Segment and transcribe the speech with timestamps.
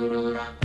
[0.00, 0.59] Aurora.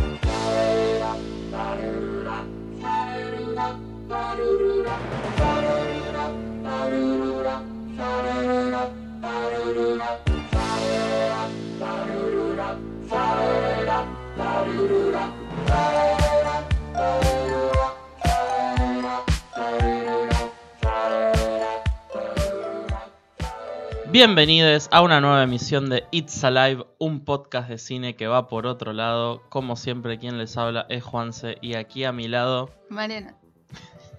[24.16, 28.66] Bienvenidos a una nueva emisión de It's Alive, un podcast de cine que va por
[28.66, 29.42] otro lado.
[29.50, 32.70] Como siempre, quien les habla es Juanse y aquí a mi lado.
[32.88, 33.36] Malena.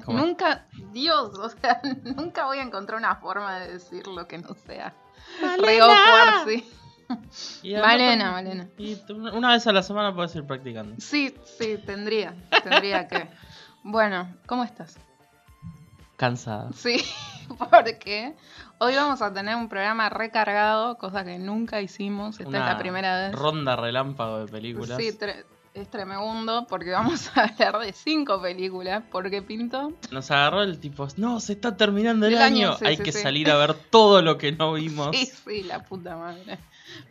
[0.04, 0.18] ¿Cómo?
[0.18, 1.80] Nunca, Dios, o sea,
[2.14, 4.92] nunca voy a encontrar una forma de decir lo que no sea.
[5.40, 6.68] Cuarzi.
[7.62, 8.68] y Malena, Malena.
[8.76, 8.98] Y
[9.32, 10.95] una vez a la semana puedes ir practicando.
[10.98, 13.30] Sí, sí, tendría, tendría que.
[13.82, 14.98] Bueno, ¿cómo estás?
[16.18, 16.70] Cansada.
[16.74, 17.02] Sí,
[17.70, 18.34] porque
[18.79, 23.18] hoy vamos a tener un programa recargado, cosa que nunca hicimos, esta es la primera
[23.29, 23.33] vez.
[23.35, 24.96] Ronda relámpago de películas.
[24.99, 30.63] Sí, tre- es tremendo porque vamos a hablar de cinco películas, porque Pinto Nos agarró
[30.63, 32.79] el tipo, no, se está terminando el, El año, año.
[32.79, 33.21] sí, Hay sí, que sí.
[33.23, 35.15] salir a ver todo lo que no vimos.
[35.15, 36.59] Sí, sí, la puta madre.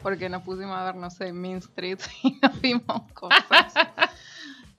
[0.01, 3.73] Porque nos pusimos a ver, no sé, Mean Street y no vimos cosas.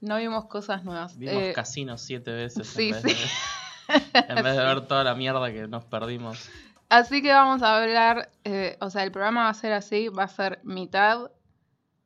[0.00, 1.16] No vimos cosas nuevas.
[1.16, 3.92] Vimos Eh, Casino siete veces sí, en, vez sí.
[3.92, 6.48] De, en vez de ver toda la mierda que nos perdimos.
[6.88, 10.24] Así que vamos a hablar, eh, o sea, el programa va a ser así, va
[10.24, 11.30] a ser mitad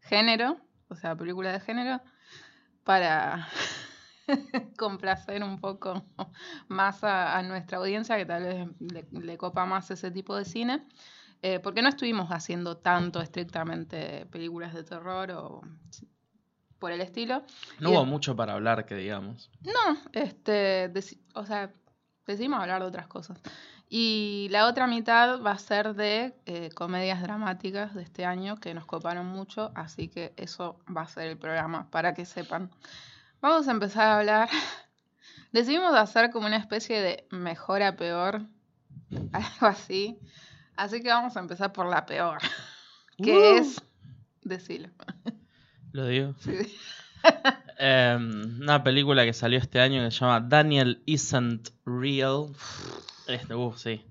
[0.00, 2.00] género, o sea, película de género,
[2.84, 3.48] para
[4.78, 6.05] complacer un poco
[6.69, 10.45] más a, a nuestra audiencia, que tal vez le, le copa más ese tipo de
[10.45, 10.87] cine.
[11.42, 15.62] Eh, porque no estuvimos haciendo tanto estrictamente películas de terror o
[16.78, 17.44] por el estilo.
[17.78, 19.50] No Y hubo mucho para hablar, que digamos.
[19.62, 20.92] No, este,
[21.34, 21.72] o sea,
[22.27, 23.41] decidimos hablar de otras cosas.
[23.92, 28.72] Y la otra mitad va a ser de eh, comedias dramáticas de este año que
[28.72, 32.70] nos coparon mucho, así que eso va a ser el programa para que sepan.
[33.41, 34.48] Vamos a empezar a hablar.
[35.53, 38.42] Decidimos hacer como una especie de mejor a peor,
[39.32, 40.20] algo así.
[40.76, 42.38] Así que vamos a empezar por la peor,
[43.19, 43.56] que Uh.
[43.56, 43.82] es
[44.42, 44.91] decirlo.
[45.91, 46.34] Lo digo.
[46.38, 46.53] Sí.
[47.81, 48.16] Eh,
[48.60, 52.54] una película que salió este año que se llama Daniel Isn't Real.
[53.30, 54.04] Este, uh, sí.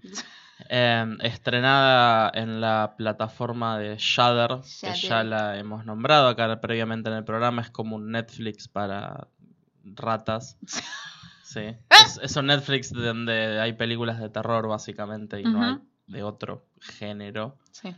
[0.67, 7.15] Eh, estrenada en la plataforma de Shudder, que ya la hemos nombrado acá previamente en
[7.15, 7.61] el programa.
[7.61, 9.27] Es como un Netflix para
[9.83, 10.57] ratas.
[11.49, 11.61] Sí.
[11.89, 16.67] Es, es un Netflix donde hay películas de terror, básicamente, y no hay de otro
[16.79, 17.57] género.
[17.71, 17.95] Sí.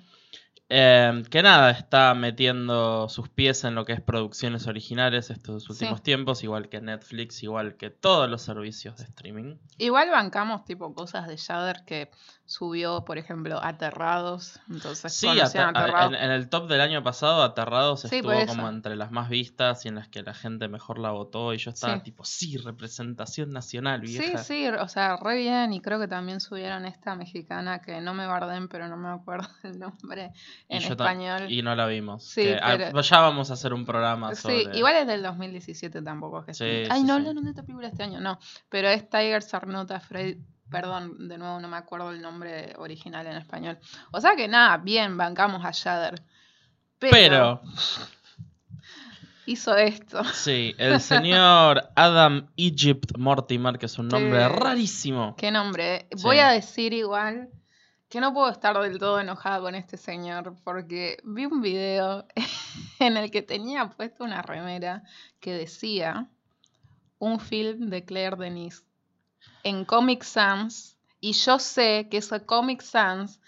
[0.74, 5.98] Eh, que nada, está metiendo sus pies en lo que es producciones originales estos últimos
[6.00, 6.04] Sí.
[6.04, 9.58] tiempos, igual que Netflix, igual que todos los servicios de streaming.
[9.78, 12.10] Igual bancamos tipo cosas de Shudder que
[12.52, 14.60] subió, por ejemplo, Aterrados.
[14.70, 16.14] Entonces, Sí, ata- Aterrados.
[16.14, 19.86] en, en el top del año pasado, Aterrados Sí, estuvo como entre las más vistas
[19.86, 21.54] y en las que la gente mejor la votó.
[21.54, 22.02] Y yo estaba Sí.
[22.04, 24.38] tipo, sí, representación nacional, Sí, vieja.
[24.40, 25.74] sí, o sea, re bien.
[25.74, 29.48] Y creo que también subieron esta mexicana que no me barden, pero no me acuerdo
[29.64, 30.32] el nombre
[30.68, 31.50] en español.
[31.52, 32.24] Y no la vimos.
[32.24, 34.78] Sí, que, ah, pero- ya vamos a hacer un programa Sí, sobre.
[34.78, 36.44] igual es del 2017 tampoco.
[36.46, 37.20] Que Sí, Ay, sí, no sí.
[37.22, 38.38] hablaron de esta película este año, no.
[38.70, 40.38] Pero es Tiger Sarnota Fred.
[40.72, 43.78] Perdón, de nuevo no me acuerdo el nombre original en español.
[44.12, 46.24] O sea que nada, bien, bancamos a Shudder.
[46.98, 47.62] Pero,
[49.46, 50.24] hizo esto.
[50.24, 54.50] sí, el señor Adam Egypt Mortimer, que es un nombre Sí.
[54.50, 55.36] rarísimo.
[55.38, 55.96] Qué nombre.
[55.96, 56.08] eh.
[56.16, 56.24] Sí.
[56.24, 57.50] Voy a decir igual
[58.10, 62.26] que no puedo estar del todo enojada con este señor porque vi un video
[63.00, 65.04] en el que tenía puesto una remera
[65.40, 66.28] que decía
[67.20, 68.86] un film de Claire Denis
[69.64, 73.40] en Comic Sans y yo sé que ese Comic Sans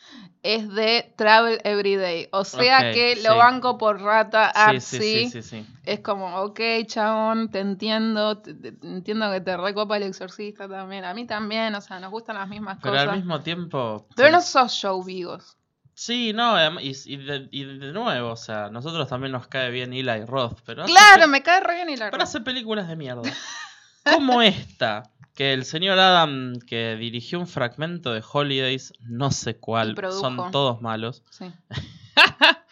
[0.44, 3.24] es de Travel Everyday, o sea que sí.
[3.24, 5.30] lo banco por rata Sí, artsy.
[5.30, 5.66] sí, sí.
[5.86, 11.03] Es como, ok, chabón, te entiendo, te- te- entiendo que te recopa el exorcista también,
[11.03, 13.09] a mí también, o sea, nos gustan las mismas Pero cosas.
[13.09, 14.06] al mismo tiempo.
[14.16, 15.58] Pero no sos show vivos.
[15.96, 19.94] Sí, no, y, y de, y de nuevo, o sea, nosotros también nos cae bien
[19.94, 23.22] Eli Roth, pero Claro, me cae re bien y la pero hace películas de mierda.
[24.03, 25.03] Como esta,
[25.35, 30.82] que el señor Adam, que dirigió un fragmento de Holidays, no sé cuál, son todos
[30.82, 31.24] malos.
[31.32, 31.46] Sí.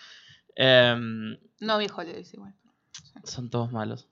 [0.55, 2.53] Em, No vi Holidays igual.
[3.23, 4.07] son todos malos.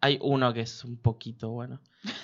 [0.00, 1.80] Hay uno que es un poquito bueno.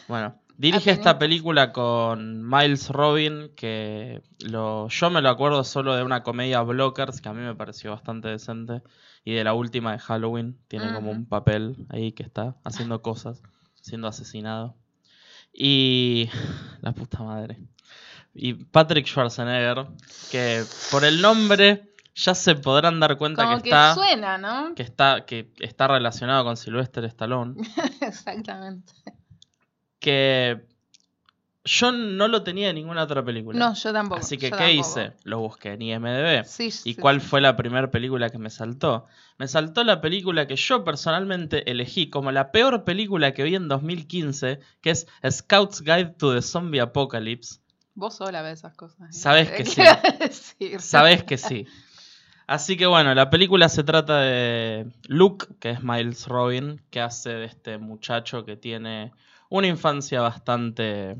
[0.09, 0.99] Bueno, dirige Apenitas.
[0.99, 6.61] esta película con Miles Robin, que lo, yo me lo acuerdo solo de una comedia
[6.63, 8.83] Blockers, que a mí me pareció bastante decente,
[9.25, 10.59] y de la última de Halloween.
[10.69, 13.43] Tiene como un papel ahí que está haciendo cosas,
[13.81, 14.77] siendo asesinado.
[15.53, 16.29] Y
[16.81, 17.59] la puta madre.
[18.35, 19.87] Y Patrick Schwarzenegger,
[20.31, 24.75] que por el nombre ya se podrán dar cuenta Como que, que, está, suena, ¿no?
[24.75, 27.55] que está que está relacionado con Sylvester Stallone.
[28.01, 28.93] Exactamente.
[29.99, 30.67] Que
[31.65, 33.59] yo no lo tenía en ninguna otra película.
[33.59, 34.21] No, yo tampoco.
[34.21, 34.71] Así que, ¿qué tampoco.
[34.71, 35.13] hice?
[35.25, 36.45] Lo busqué en IMDB.
[36.45, 37.27] Sí, ¿Y sí, cuál sí.
[37.29, 39.07] fue la primera película que me saltó?
[39.37, 43.69] Me saltó la película que yo personalmente elegí como la peor película que vi en
[43.69, 47.61] 2015, que es Scout's Guide to the Zombie Apocalypse.
[47.95, 49.11] Vos sola ves esas cosas.
[49.11, 49.13] ¿eh?
[49.13, 49.83] Sabés que sí.
[50.19, 50.81] Decir.
[50.81, 51.67] Sabes que sí.
[52.47, 57.31] Así que bueno, la película se trata de Luke, que es Miles Robin, que hace
[57.31, 59.13] de este muchacho que tiene
[59.51, 61.17] una infancia bastante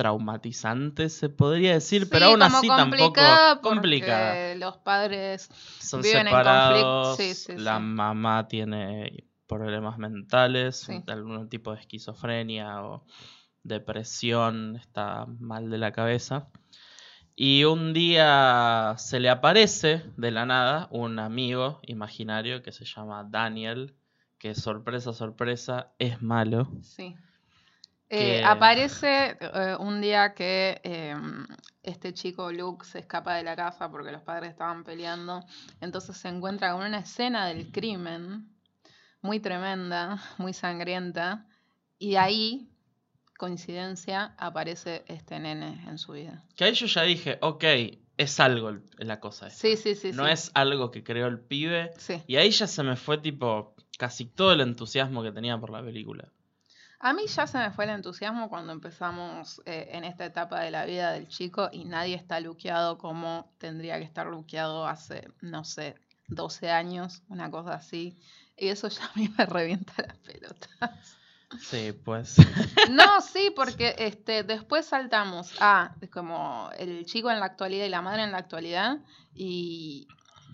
[0.00, 3.20] traumatizante, se podría decir, pero aún así tampoco
[3.60, 4.54] complicada.
[4.54, 11.50] Los padres Son viven en separados, conflicto, sí, sí, la mamá tiene problemas mentales, algún
[11.50, 13.04] tipo de esquizofrenia o
[13.62, 16.48] depresión, está mal de la cabeza.
[17.36, 23.22] Y un día se le aparece de la nada un amigo imaginario que se llama
[23.28, 23.96] Daniel,
[24.38, 26.70] que sorpresa, sorpresa, es malo.
[26.80, 27.16] Sí.
[28.12, 31.14] Eh, aparece eh, un día que eh,
[31.80, 35.44] este chico Luke se escapa de la casa porque los padres estaban peleando.
[35.80, 38.48] Entonces se encuentra con una escena del crimen
[39.22, 41.46] muy tremenda, muy sangrienta.
[42.00, 42.68] Y ahí,
[43.38, 46.44] coincidencia, aparece este nene en su vida.
[46.56, 47.64] Que ahí yo ya dije, ok,
[48.16, 49.46] es algo la cosa.
[49.46, 49.60] esta.
[49.60, 50.10] Sí, sí, sí.
[50.12, 50.32] no sí.
[50.32, 51.92] es algo que creó el pibe.
[51.96, 52.20] Sí.
[52.26, 55.80] Y ahí ya se me fue tipo casi todo el entusiasmo que tenía por la
[55.80, 56.32] película.
[57.02, 60.70] A mí ya se me fue el entusiasmo cuando empezamos eh, en esta etapa de
[60.70, 65.64] la vida del chico y nadie está luqueado como tendría que estar luqueado hace, no
[65.64, 65.96] sé,
[66.28, 68.18] 12 años, una cosa así.
[68.54, 71.16] Y eso ya a mí me revienta las pelotas.
[71.58, 72.36] Sí, pues.
[72.90, 78.02] No, sí, porque este, después saltamos a como el chico en la actualidad y la
[78.02, 78.98] madre en la actualidad.
[79.34, 80.06] Y,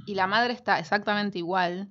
[0.06, 1.90] y la madre está exactamente igual,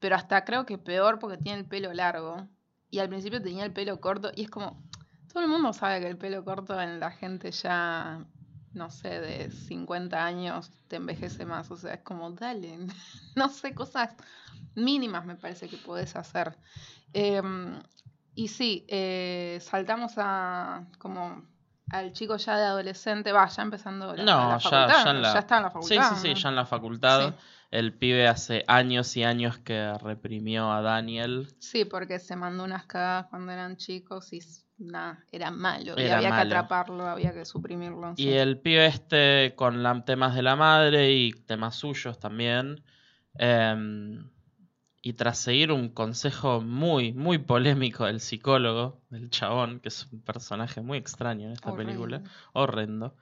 [0.00, 2.48] pero hasta creo que peor porque tiene el pelo largo.
[2.92, 4.30] Y al principio tenía el pelo corto.
[4.36, 4.76] Y es como,
[5.32, 8.22] todo el mundo sabe que el pelo corto en la gente ya,
[8.74, 11.70] no sé, de 50 años te envejece más.
[11.70, 12.78] O sea, es como, dale,
[13.34, 14.10] no sé, cosas
[14.74, 16.58] mínimas me parece que podés hacer.
[17.14, 17.82] Em,
[18.34, 21.42] y sí, eh, saltamos a como
[21.88, 25.22] al chico ya de adolescente, va, ya empezando la, No, la ya- facultad, ya en
[25.22, 26.10] la- está en la Sí, facultad.
[26.10, 26.34] sí, sí, ¿no?
[26.40, 27.28] ya en la facultad.
[27.30, 27.34] Sí.
[27.72, 31.48] El pibe hace años y años que reprimió a Daniel.
[31.58, 34.40] Sí, porque se mandó unas cagadas cuando eran chicos y
[34.76, 35.94] nada, era malo.
[35.98, 36.50] y había malo.
[36.50, 38.12] que atraparlo, había que suprimirlo.
[38.18, 38.28] Y sí.
[38.32, 42.84] el pibe este con la- temas de la madre y temas suyos también.
[43.38, 44.28] em,
[45.00, 50.20] y tras seguir un consejo muy, muy polémico del psicólogo, del chabón, que es un
[50.20, 51.94] personaje muy extraño en esta Horrible.
[51.94, 52.22] película,
[52.52, 53.16] horrendo.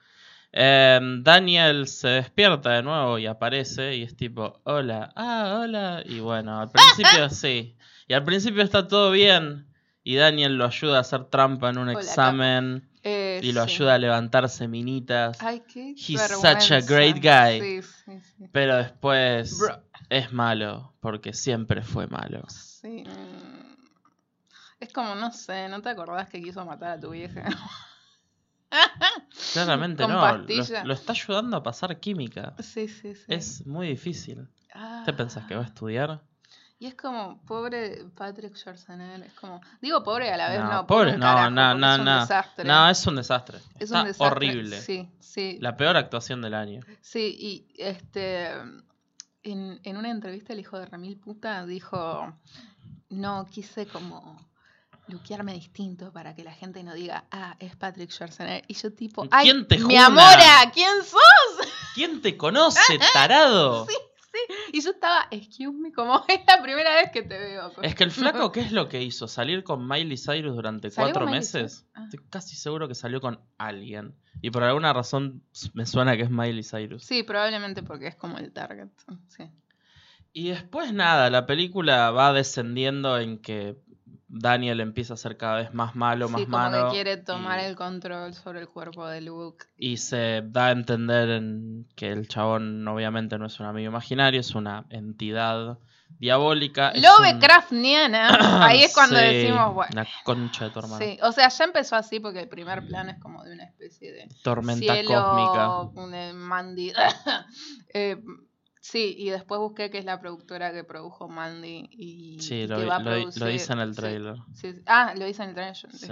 [0.53, 6.03] Em, Daniel se despierta de nuevo y aparece y es tipo, hola, ah, hola.
[6.05, 7.77] Y bueno, al principio sí.
[8.09, 9.67] Y al principio está todo bien.
[10.03, 12.89] Y Daniel lo ayuda a hacer trampa en un Hola, examen.
[13.03, 13.75] Eh, Y lo sí.
[13.75, 15.41] ayuda a levantarse minitas.
[15.43, 17.61] Ay, qué He's such a great guy.
[17.61, 18.45] Sí, sí, sí.
[18.53, 19.83] Pero después Bro.
[20.09, 22.43] es malo, porque siempre fue malo.
[22.49, 23.05] Sí.
[24.81, 27.45] Es como, no sé, ¿no te acordás que quiso matar a tu vieja?
[29.53, 30.19] Claramente Con no.
[30.19, 30.85] Lo, pastilla.
[30.85, 32.55] lo está ayudando a pasar química.
[32.61, 33.25] sí, sí, sí.
[33.29, 34.49] Es muy difícil.
[34.75, 35.03] Ah.
[35.05, 36.23] ¿Te pensás que va a estudiar?
[36.79, 40.87] Y es como, pobre Patrick Schwarzenegger, es como, digo pobre a la vez no, No,
[40.87, 42.21] pobre, no, carajo, no, no, es un no.
[42.21, 42.65] desastre.
[42.65, 43.59] No, es un desastre.
[43.59, 44.27] Es Está un desastre.
[44.27, 44.81] horrible.
[44.81, 45.59] Sí, sí.
[45.61, 46.81] La peor actuación del año.
[47.03, 48.49] Sí, y este
[49.43, 52.35] en, en una entrevista el hijo de Ramil Puta dijo,
[53.11, 54.41] no, quise como
[55.11, 58.65] luquearme distinto para que la gente no diga, ah, es Patrick Schwarzenegger.
[58.69, 61.69] Y yo tipo, ay, ¿Quién te mi amora, ¿quién sos?
[61.95, 63.87] ¿Quién te conoce, tarado?
[63.87, 64.39] Sí, sí.
[64.73, 67.73] Y yo estaba, excuse me, como es la primera vez que te veo.
[67.83, 69.29] Es que el flaco, ¿qué es lo que hizo?
[69.29, 71.87] ¿Salir con Miley Cyrus durante ¿Salió cuatro meses?
[71.95, 72.05] Ah.
[72.05, 74.15] Estoy casi seguro que salió con alguien.
[74.43, 75.43] Y por alguna razón
[75.75, 77.05] me suena que es Miley Cyrus.
[77.05, 78.89] Sí, probablemente porque es como el target.
[79.29, 79.51] Sí.
[80.33, 83.77] Y después nada, la película va descendiendo en que
[84.33, 86.85] Daniel empieza a ser cada vez más malo, sí, más como malo.
[86.87, 89.67] que quiere tomar y, el control sobre el cuerpo de Luke.
[89.77, 94.39] y se da a entender en que el chabón obviamente no es un amigo imaginario,
[94.41, 95.79] es una entidad
[96.19, 96.91] diabólica.
[96.91, 98.29] es un- Lovecraftiana.
[98.67, 99.91] Ahí es cuando Sí, decimos, bueno.
[99.95, 101.05] La concha de tu hermano.
[101.05, 104.13] Sí, o sea, ya empezó así porque el primer plano es como de una especie
[104.13, 105.81] de Tormenta cielo, cósmica.
[106.05, 106.93] un eh, Mandy.
[107.95, 108.17] Eh,
[108.81, 112.87] sí, y después busqué que es la productora que produjo Mandy y, Sí, lo, que
[112.87, 114.37] va a lo dice en el trailer.
[114.55, 114.83] sí, sí.
[114.87, 115.77] Ah, lo dice en el trailer.
[115.77, 116.09] Sí.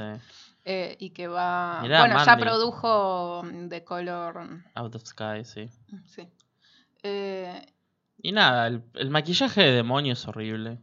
[0.64, 1.80] Eh, y que va.
[1.82, 4.64] Mirá, bueno, ya produjo The Color.
[4.74, 5.70] Out of Sky, sí.
[6.06, 6.28] Sí.
[7.02, 7.64] Eh,
[8.20, 10.78] Y nada, el, el maquillaje de demonio es horrible.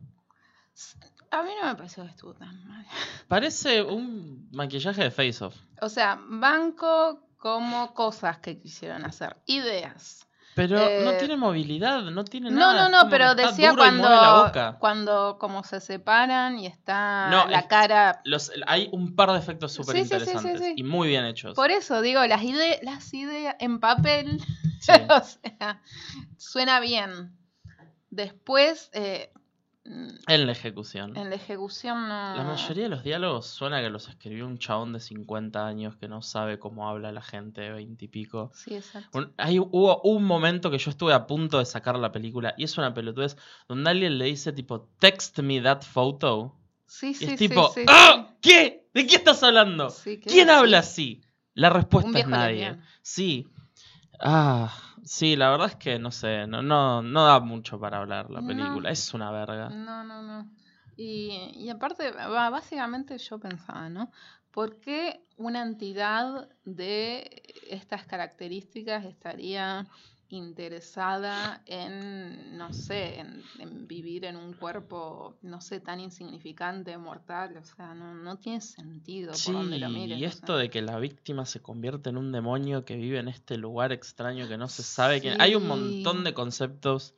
[1.32, 2.86] a mí no me pareció que estuvo tan mal.
[3.28, 5.56] Parece un maquillaje de Face Off.
[5.82, 10.28] O sea, banco como cosas que quisieron hacer, ideas.
[10.56, 12.84] Pero no Eh, tiene movilidad, no tiene No, nada.
[12.84, 17.66] no, no, como pero decía cuando, cuando como se separan y está No, la es-
[17.68, 18.22] cara.
[18.24, 20.74] Los- hay un par de efectos súper sí, sí, sí, interesantes sí.
[20.78, 21.56] y muy bien hechos.
[21.56, 24.42] Por eso digo, las ideas, las ideas en papel,
[25.10, 25.82] o sea,
[26.38, 27.36] suena bien.
[28.10, 29.32] Después, eh,
[29.86, 31.16] En la ejecución.
[31.16, 32.36] en la ejecución no.
[32.36, 36.08] La mayoría de los diálogos suena que los escribió un chabón de 50 años que
[36.08, 38.52] no sabe cómo habla la gente de 20 y pico.
[38.56, 39.16] Sí, exacto.
[39.20, 42.64] Un- hay- hubo un momento que yo estuve a punto de sacar la película y
[42.64, 43.38] es una pelotudez
[43.68, 46.56] donde alguien le dice tipo, text me that photo.
[46.88, 48.34] Sí, Y sí, es sí, tipo, sí, ¡Ah!
[48.42, 48.88] ¿Qué?
[48.94, 49.90] ¿De qué estás hablando?
[49.92, 50.18] sí.
[50.18, 51.22] ¿qué ¿Quién habla así?
[51.54, 52.76] La respuesta es nadie.
[53.04, 53.48] Sí.
[54.20, 54.74] Ah,
[55.06, 58.42] sí, la verdad es que no sé, no, no, no da mucho para hablar la
[58.42, 58.48] No.
[58.48, 58.90] película.
[58.92, 59.70] Es una verga.
[59.70, 60.50] No, no, no.
[60.98, 64.12] Y, y aparte, básicamente yo pensaba, ¿no?
[64.52, 69.86] ¿Por qué una entidad de estas características estaría
[70.30, 77.58] interesada en, no sé, en, en vivir en un cuerpo, no sé, tan insignificante, mortal?
[77.58, 80.18] O sea, no, no tiene sentido por Sí, donde lo mires.
[80.18, 80.56] y o esto sea.
[80.58, 84.48] de que la víctima se convierte en un demonio que vive en este lugar extraño
[84.48, 85.36] que no se sabe quién.
[85.40, 86.24] Hay un montón Sí.
[86.24, 87.16] de conceptos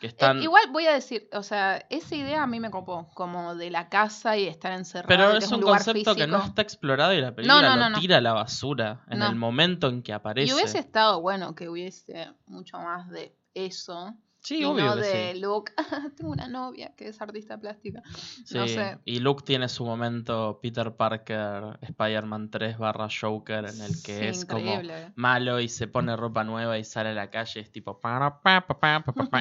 [0.00, 3.54] que Eh, igual voy a decir, o sea, esa idea a mí me copó, como
[3.54, 5.08] de la casa y estar encerrado.
[5.08, 8.00] Pero que es un concepto que no está explorado y la película no, lo no,
[8.00, 10.50] tira a la basura en el momento en que aparece.
[10.50, 14.14] Y hubiese estado bueno que hubiese mucho más de eso.
[14.44, 15.40] Sí, y obvio no que de sí.
[15.40, 15.72] Luke.
[16.18, 18.02] Tengo una novia que es artista plástica.
[18.44, 18.98] Sí, No sé.
[19.06, 24.24] Y Luke tiene su momento Peter Parker, Spider-Man 3 barra Joker, en el que Sí,
[24.26, 24.80] es como
[25.14, 27.60] malo y se pone ropa nueva y sale a la calle.
[27.60, 27.98] Es tipo.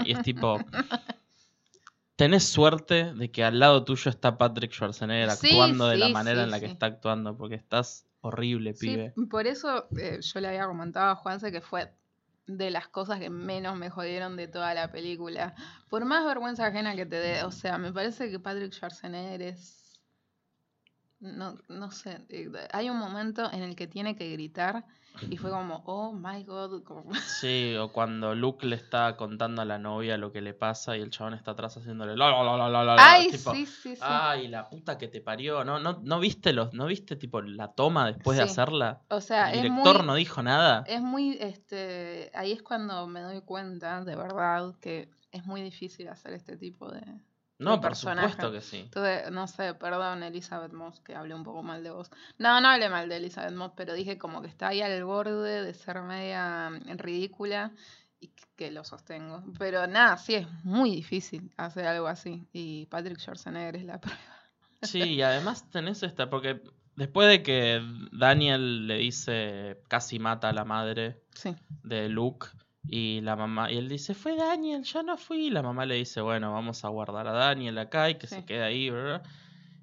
[0.05, 0.57] Y es tipo.
[2.15, 6.51] Tenés suerte de que al lado tuyo está Patrick Schwarzenegger actuando de la manera en
[6.51, 9.13] la que está actuando, porque estás horrible, Sí, pibe.
[9.29, 11.91] por eso eh, yo le había comentado a Juanse que fue
[12.45, 15.55] de las cosas que menos me jodieron de toda la película.
[15.89, 20.00] Por más vergüenza ajena que te dé, o sea, me parece que Patrick Schwarzenegger es...
[21.19, 24.85] No, no sé, eh, hay un momento en el que tiene que gritar
[25.29, 29.65] y fue como, oh my god, como- Sí, o cuando Luke le está contando a
[29.65, 32.15] la novia lo que le pasa y el chabón está atrás haciéndole.
[32.17, 34.01] La, la, la, la, la, la, Ay, tipo, sí, sí, sí.
[34.01, 35.63] Ay, la puta que te parió.
[35.63, 39.01] ¿No, no, no viste los, no viste tipo la toma después de hacerla?
[39.10, 40.84] o sea, el director muy, no dijo nada.
[40.88, 46.08] es muy, este, ahí es cuando me doy cuenta, de verdad, que es muy difícil
[46.10, 47.01] hacer este tipo de...
[47.63, 48.29] No, por personaje.
[48.29, 48.79] supuesto que sí.
[48.82, 52.10] Entonces, no sé, perdón, Elizabeth Moss, que hablé un poco mal de vos.
[52.38, 55.63] No, no hablé mal de Elizabeth Moss, pero dije como que está ahí al borde
[55.63, 57.72] de ser media mm, ridícula
[58.20, 59.43] y que- que lo sostengo.
[59.60, 62.48] Pero nada, sí, es muy difícil hacer algo así.
[62.53, 64.20] Y Patrick Schwarzenegger es la prueba.
[64.82, 66.62] Sí, y además tenés esta, porque
[66.96, 72.48] después de que Daniel le dice casi mata a la madre Sí, de Luke
[72.85, 75.47] y la mamá, y él dice, fue Daniel, yo no fui.
[75.47, 78.45] Y la mamá le dice, bueno, vamos a guardar a Daniel acá y que se
[78.45, 78.89] quede ahí.
[78.89, 79.23] ¿verdad?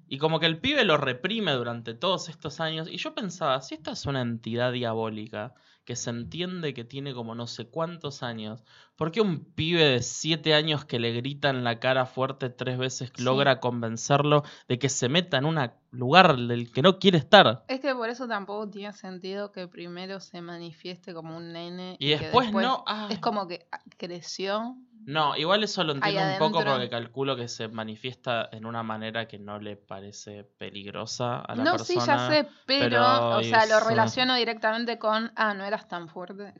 [0.07, 2.87] Y como que el pibe lo reprime durante todos estos años.
[2.89, 5.53] Y yo pensaba, si esta es una entidad diabólica
[5.85, 8.63] que se entiende que tiene como no sé cuántos años,
[8.95, 12.77] ¿por qué un pibe de siete años que le grita en la cara fuerte tres
[12.77, 13.23] veces Sí.
[13.23, 15.59] logra convencerlo de que se meta en un
[15.91, 17.63] lugar del que no quiere estar?
[17.67, 22.09] es que por eso tampoco tiene sentido que primero se manifieste como un nene Y
[22.15, 22.83] que después, no.
[22.87, 24.75] ah, Es como que ah, creció.
[25.05, 29.27] No, igual eso lo entiendo un poco porque calculo que se manifiesta en una manera
[29.27, 32.01] que no le parece peligrosa a la No, persona.
[32.01, 36.07] sí, ya sé, pero, pero o sea, lo relaciono directamente con, ah, no eras tan
[36.07, 36.53] fuerte.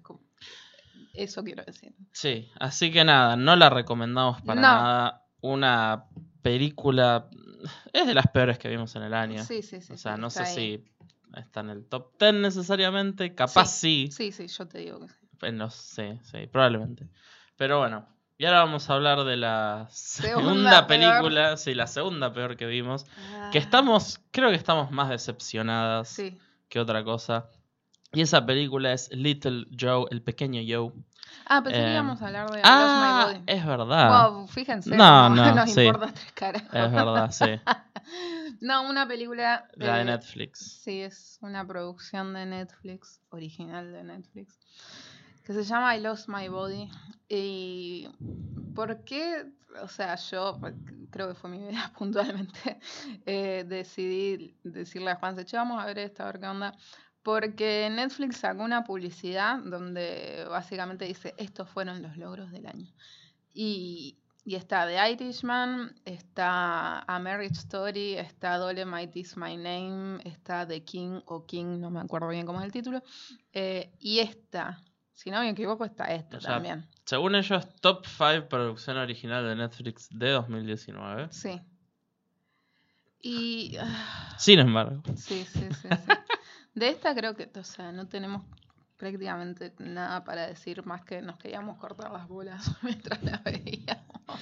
[1.13, 1.93] Eso quiero decir.
[2.11, 4.67] Sí, así que nada, no la recomendamos para No.
[4.67, 5.25] nada.
[5.41, 6.05] Una
[6.41, 7.27] película
[7.93, 9.43] es de las peores que vimos en el año.
[9.43, 9.93] Sí, sí, sí.
[9.93, 10.53] o sea, sí, no sé ahí.
[10.55, 10.85] si
[11.39, 14.09] está en el top 10 necesariamente, capaz sí.
[14.11, 15.51] Sí, sí, yo te digo que sí.
[15.53, 17.07] Los- sí, sí, probablemente.
[17.57, 18.07] Pero bueno,
[18.41, 20.99] y ahora vamos a hablar de la segunda, Segunda peor.
[20.99, 23.03] película, sí, la segunda peor que vimos.
[23.51, 26.39] Que Ah, estamos, creo que estamos más decepcionadas Sí.
[26.67, 27.49] que otra cosa.
[28.13, 30.91] Y esa película es Little Joe, el pequeño Joe.
[31.45, 33.43] Ah, pensé que Eh, íbamos a hablar de Ah, Lost My Body.
[33.59, 34.29] es verdad.
[34.31, 35.81] Wow, fíjense, No, no, no, nos sí.
[35.83, 36.63] importa tres caras.
[36.63, 37.45] Es verdad, sí.
[38.61, 39.67] no, una película.
[39.75, 40.81] La de Netflix.
[40.83, 44.59] Sí, es una producción de Netflix, original de Netflix,
[45.43, 46.89] que se llama I Lost My Body.
[47.29, 48.09] Y
[48.75, 49.51] ¿por qué?
[49.81, 50.59] O sea, yo
[51.11, 52.79] creo que fue mi idea puntualmente,
[53.25, 56.73] eh, decidí decirle a Juan, che, vamos a ver esta, a ver qué onda,
[57.23, 62.87] Porque Netflix sacó una publicidad donde básicamente dice, estos fueron los logros del año.
[63.53, 70.65] Y, y está The Irishman, está A Marriage Story, está Dolemite Is My Name, está
[70.65, 73.03] The King o King, no me acuerdo bien cómo es el título.
[73.53, 74.81] eh, y esta,
[75.21, 76.87] si no me equivoco, está esta O sea, también.
[77.05, 81.27] Según ellos, top 5 producción original de Netflix de 2019.
[81.31, 81.61] Sí.
[83.21, 83.77] Y...
[83.79, 85.87] ah, Sin embargo, Sí, sí, sí, sí.
[86.73, 88.43] De esta creo que, o sea, no tenemos
[88.97, 94.39] prácticamente nada para decir más que nos queríamos cortar las bolas mientras la veíamos.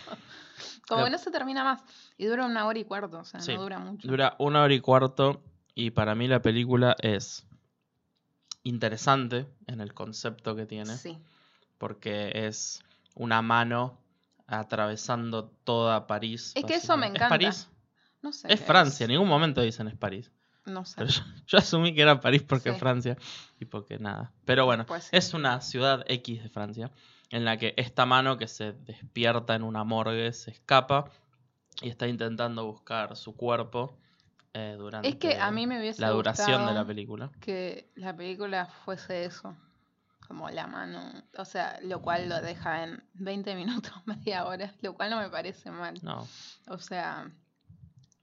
[0.88, 1.84] Como que no se termina más.
[2.18, 4.08] Y dura una hora y cuarto, o sea, Sí, no dura mucho.
[4.08, 5.44] dura una hora y cuarto
[5.76, 7.46] y para mí la película es
[8.64, 10.96] interesante en el concepto que tiene.
[10.98, 11.18] Sí,
[11.78, 12.84] porque es
[13.16, 13.98] una mano
[14.48, 16.52] atravesando toda París.
[16.56, 17.26] Es que eso me encanta.
[17.26, 17.70] ¿Es París?
[18.22, 18.52] no sé.
[18.54, 20.32] Es Francia, en ningún momento dicen es París.
[20.66, 20.96] No sé.
[20.98, 22.76] Pero yo, yo asumí que era París porque Sí.
[22.76, 23.18] es Francia
[23.60, 24.32] y porque nada.
[24.46, 25.10] Pero bueno, Pues sí.
[25.14, 26.92] es una ciudad X de Francia
[27.32, 31.10] en la que esta mano que se despierta en una morgue se escapa
[31.82, 33.98] y está intentando buscar su cuerpo
[34.54, 37.32] eh, durante Es que a mí me hubiese la duración de la película.
[37.40, 39.56] que la película fuese eso.
[40.28, 41.24] Como la mano.
[41.38, 44.74] O sea, lo cual lo deja en 20 minutos, media hora.
[44.82, 45.96] Lo cual no me parece mal.
[46.04, 46.28] No,
[46.68, 47.32] O sea,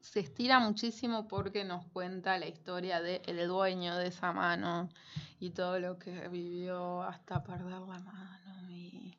[0.01, 4.89] se estira muchísimo porque nos cuenta la historia del dueño de esa mano
[5.41, 8.13] y todo lo que vivió hasta perder la mano.
[8.71, 9.19] Y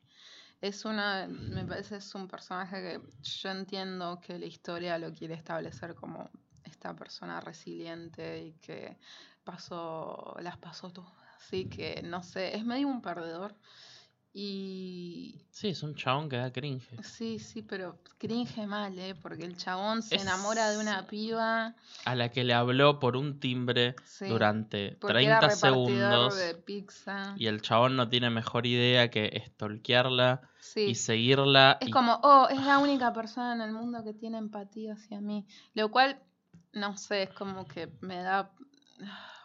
[0.62, 5.34] es una, me parece es un personaje que yo entiendo que la historia lo quiere
[5.34, 6.30] establecer como
[6.78, 8.98] esta persona resiliente y que
[9.44, 11.12] pasó, las pasó todas.
[11.38, 13.56] Así que no sé, es medio un perdedor.
[14.40, 17.02] Y sí, es un chabón que da cringe.
[17.02, 19.16] Sí, sí, pero cringe mal, ¿eh?
[19.20, 21.74] Porque el chabón se Es- enamora de una piba.
[22.06, 26.38] A la que le habló por un timbre Sí, durante porque era 30 repartidor segundos.
[26.38, 27.34] de pizza.
[27.38, 30.82] Y el chabón no tiene mejor idea que stalkearla Sí.
[30.82, 31.80] y seguirla.
[31.82, 35.20] Es y- como, oh, es la única persona en el mundo que tiene empatía hacia
[35.20, 35.48] mí.
[35.74, 36.20] Lo cual,
[36.74, 38.52] no sé, es como que me da.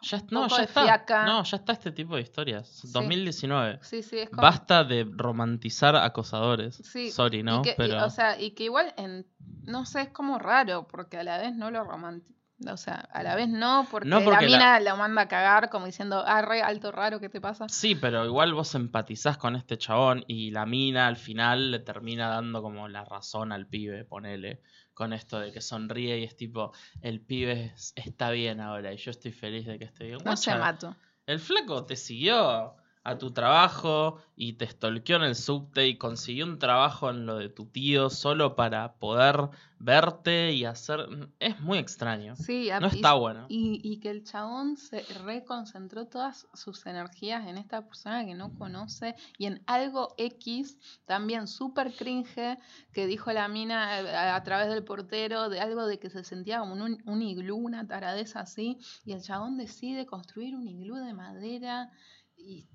[0.03, 0.83] Ya, un no, poco ya de está.
[0.83, 1.27] fiaca.
[1.27, 2.69] No, ya está este tipo de historias.
[2.69, 2.89] Sí.
[2.93, 3.79] 2019.
[3.83, 4.43] Sí, sí, es como.
[4.43, 6.77] Basta de romantizar acosadores.
[6.77, 7.63] Sí, Sorry, y ¿no?
[7.65, 9.27] y, Pero o sea, y que igual, en,
[9.65, 12.33] no sé, es como raro, porque a la vez no lo romantiza.
[12.71, 15.29] O sea, a la vez no, porque, No, porque la la- mina lo manda a
[15.29, 17.69] cagar como diciendo, ah, re alto raro, ¿qué te pasa?
[17.69, 22.29] sí, pero igual vos empatizás con este chabón y la mina al final le termina
[22.29, 24.63] dando como la razón al pibe, ponele,
[25.03, 28.97] con esto de que sonríe y es tipo, el pibe es- está bien ahora y
[28.99, 30.19] yo estoy feliz de que esté bien.
[30.25, 30.97] No se mato.
[31.27, 36.45] El flaco te siguió a tu trabajo y te stalkeó en el subte y consiguió
[36.47, 39.49] un trabajo en lo de tu tío solo para poder
[39.81, 41.09] verte y hacer...
[41.41, 42.37] Es muy extraño.
[42.37, 43.47] Sí, No y- está bueno.
[43.49, 48.55] Y, y que el chabón se reconcentró todas sus energías en esta persona que no
[48.55, 52.57] conoce y en algo X, también súper cringe,
[52.93, 56.23] que dijo la mina eh, a, a través del portero, de algo de que se
[56.23, 60.95] sentía como un, un iglú, una taradeza así, y el chabón decide construir un iglú
[60.95, 61.91] de madera
[62.37, 62.69] y...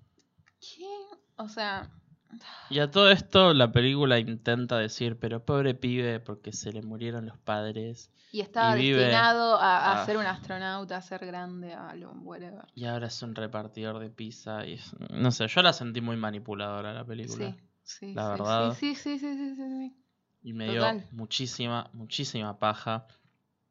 [0.59, 0.85] ¿Qué?
[1.37, 1.89] O sea...
[2.69, 7.25] Y a todo esto la película intenta decir, pero pobre pibe porque se le murieron
[7.25, 11.73] los padres Y estaba Y vive- destinado a, a ser un astronauta, a ser grande,
[11.73, 12.65] a lo whatever.
[12.75, 16.17] y ahora es un repartidor de pizza y es- no sé, yo la sentí muy
[16.17, 17.51] manipuladora la película.
[17.83, 18.73] Sí, sí, La sí, verdad.
[18.73, 19.95] Sí, sí, sí, sí, sí, sí.
[20.43, 20.99] Y me Total.
[20.99, 23.07] dio muchísima, muchísima paja.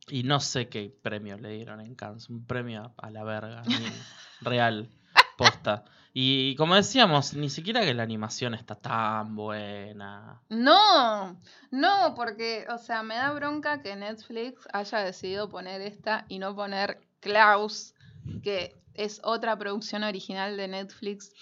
[0.09, 2.31] Y no sé qué premio le dieron en Cannes.
[2.31, 3.63] Un premio a la verga.
[4.41, 4.89] real.
[5.37, 5.85] Posta.
[6.13, 10.41] Y como decíamos, ni siquiera que la animación está tan buena.
[10.49, 11.39] No,
[11.71, 16.57] no, porque, o sea, me da bronca que Netflix haya decidido poner esta y no
[16.57, 17.95] poner Klaus,
[18.43, 21.33] que es otra producción original de Netflix,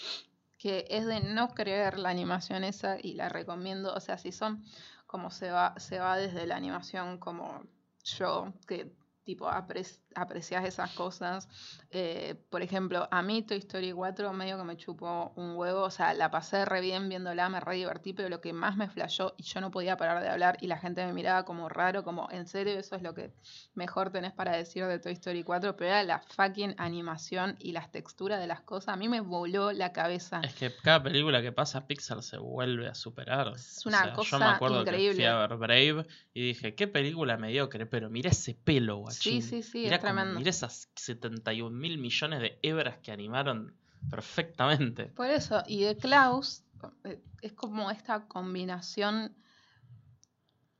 [0.58, 3.94] que es de no creer la animación esa y la recomiendo.
[3.94, 4.64] O sea, si son
[5.06, 7.62] como se va, se va desde la animación como
[8.02, 8.92] yo, que
[9.24, 11.48] tipo apre- aprecias esas cosas.
[11.90, 15.90] Eh, por ejemplo, a mí Toy Story 4 medio que me chupó un huevo, o
[15.90, 19.34] sea, la pasé re bien viéndola, me re divertí, pero lo que más me flashó
[19.38, 22.28] y yo no podía parar de hablar y la gente me miraba como raro, como
[22.30, 23.32] en serio eso es lo que
[23.74, 27.90] mejor tenés para decir de Toy Story 4, pero era la fucking animación y las
[27.90, 30.40] texturas de las cosas, a mí me voló la cabeza.
[30.44, 33.52] Es que cada película que pasa Pixar se vuelve a superar.
[33.54, 35.26] Es una Yo me acuerdo que fui increíble.
[35.28, 39.13] a ver Brave y dije, qué película mediocre, pero mira ese pelo, guachín.
[39.22, 40.38] Sí, sí, sí, Mirá es tremendo.
[40.38, 43.74] Mira esas 71 mil millones de hebras que animaron
[44.10, 45.06] perfectamente.
[45.06, 46.62] Por eso, y de Klaus
[47.04, 49.34] eh, es como esta combinación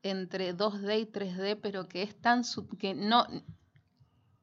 [0.02, 3.26] entre 2D y 3D, pero que es tan sub- que no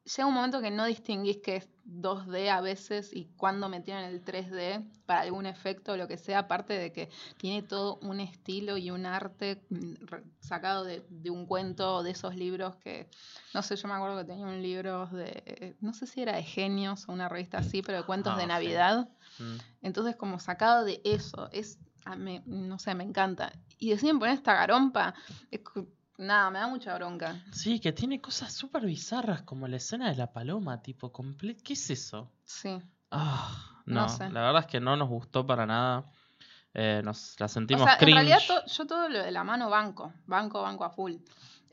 [0.03, 4.23] llega un momento que no distinguís que es 2D a veces y cuando metieron el
[4.23, 8.77] 3D para algún efecto o lo que sea, aparte de que tiene todo un estilo
[8.77, 9.93] y un arte mm,
[10.39, 13.09] sacado de, de un cuento o de esos libros que,
[13.53, 16.43] no sé, yo me acuerdo que tenía un libro de, no sé si era de
[16.43, 18.47] genios o una revista así, pero de cuentos Ah, de sí.
[18.47, 19.09] Navidad.
[19.39, 19.55] Mm.
[19.81, 23.51] Entonces, como sacado de eso, es, a mí, no sé, me encanta.
[23.79, 25.13] Y deciden poner esta garompa,
[25.49, 25.61] es
[26.21, 27.43] nada, me da mucha bronca.
[27.51, 31.73] Sí, que tiene cosas súper bizarras, como la escena de la paloma, tipo, comple- ¿qué
[31.73, 32.31] es eso?
[32.45, 32.81] Sí,
[33.13, 34.29] Ah, No no, sé.
[34.29, 36.05] la verdad es que no nos gustó para nada.
[36.73, 38.15] Eh, nos la o sentimos en cringe.
[38.15, 41.15] realidad to- yo todo lo de la mano banco, banco, banco a full.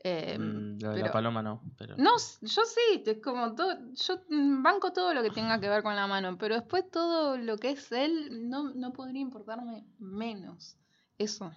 [0.03, 1.95] Eh, Mm, lo de pero- la paloma no, pero...
[1.97, 5.83] No, yo sí, es como todo, yo mm, banco todo lo que tenga que ver
[5.83, 10.77] con la mano, pero después todo lo que es él no, no podría importarme menos.
[11.17, 11.51] Eso.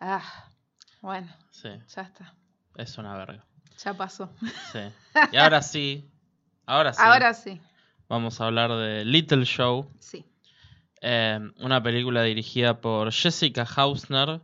[0.00, 0.22] Ah,
[1.00, 2.34] bueno, Sí, ya está,
[2.76, 3.44] es una verga.
[3.82, 4.32] ya pasó.
[4.72, 4.80] Sí.
[5.32, 6.08] Y ahora sí,
[6.66, 7.60] ahora sí, Ahora sí,
[8.08, 10.24] vamos a hablar de Little Show, sí.
[11.00, 14.40] eh, una película dirigida por Jessica Hausner,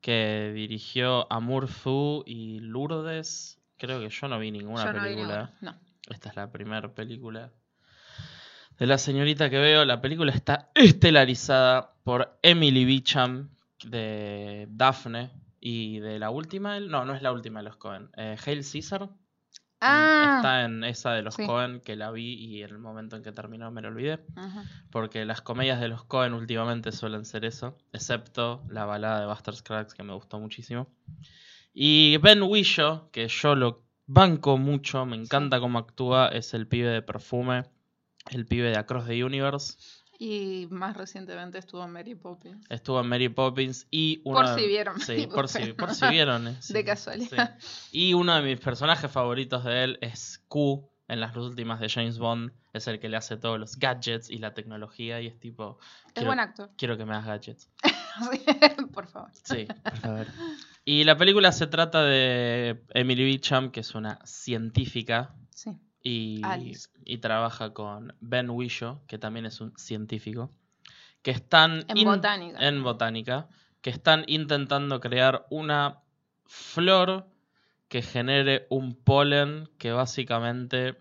[0.00, 3.58] que dirigió Amour Fu y Lourdes.
[3.78, 5.50] Creo que yo no vi ninguna Yo no vi película.
[5.60, 5.74] no.
[6.08, 7.50] Esta es la primera película
[8.78, 9.84] de la señorita que veo.
[9.84, 13.48] La película está estelarizada por Emily Beecham
[13.84, 15.30] de Daphne
[15.68, 16.78] y de la última.
[16.78, 18.08] No, no es la última de los Cohen.
[18.16, 19.10] Eh, Hail Caesar.
[19.80, 21.44] Ah, Está en esa de los sí.
[21.44, 24.24] Cohen que la vi y en el momento en que terminó me lo olvidé.
[24.92, 27.76] Porque las comedias de los Cohen últimamente suelen ser eso.
[27.92, 30.86] Excepto la balada de Buster Scruggs que me gustó muchísimo.
[31.74, 36.90] Y Ben Whishaw, que yo lo banco mucho, me encanta cómo actúa, es el pibe
[36.90, 37.64] de perfume,
[38.30, 39.76] el pibe de Across the Universe.
[40.18, 42.64] Y más recientemente estuvo en Mary Poppins.
[42.70, 46.06] Estuvo en Mary Poppins y uno Por si vieron Sí, Mary por si, por si
[46.08, 46.48] vieron.
[46.48, 47.56] eh, sí, De casualidad.
[47.58, 47.88] sí.
[47.92, 52.18] Y uno de mis personajes favoritos de él es Q en las últimas de James
[52.18, 52.52] Bond.
[52.72, 55.78] Es el que le hace todos los gadgets y la tecnología y es tipo...
[56.08, 56.70] Es quiero- buen actor.
[56.76, 57.70] Quiero que me hagas gadgets.
[58.94, 59.30] Por favor.
[59.44, 60.26] Sí, por favor.
[60.86, 65.70] Y la película se trata de Emily Beecham, que es una científica Sí.
[66.08, 70.50] Y, trabaja con Ben Whishaw, que también es un científico,
[71.22, 72.68] que están En in- botánica.
[72.68, 73.48] en botánica,
[73.80, 76.00] que están intentando crear una
[76.44, 77.26] flor
[77.88, 80.96] que genere un polen que básicamente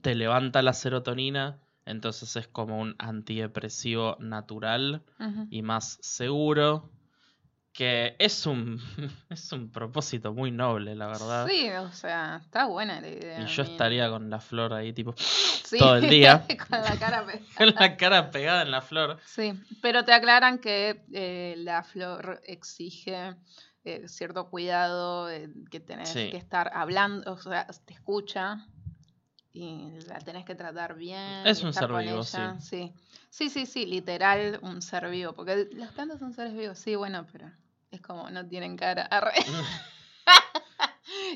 [0.00, 5.02] te levanta la serotonina, entonces es como un antidepresivo natural
[5.50, 6.90] y más seguro.
[7.72, 8.78] Que es un,
[9.30, 11.46] es un propósito muy noble, la verdad.
[11.48, 13.40] Sí, o sea, está buena la idea.
[13.40, 13.72] y yo mira.
[13.72, 16.46] estaría con la flor ahí, tipo, Sí, todo el día.
[16.68, 17.46] con la cara pegada.
[17.56, 19.18] con la cara pegada en la flor.
[19.24, 23.36] Sí, pero te aclaran que eh, la flor exige
[23.84, 26.28] eh, cierto cuidado, eh, que tenés Sí.
[26.30, 28.66] que estar hablando, o sea, te escucha
[29.54, 31.46] y la tenés que tratar bien.
[31.46, 32.92] Es un ser vivo, ella, sí.
[33.30, 37.26] Sí, sí, sí, literal un ser vivo, porque las plantas son seres vivos, sí, bueno,
[37.32, 37.50] pero
[37.92, 39.02] es como no tienen cara.
[39.04, 39.34] Arre.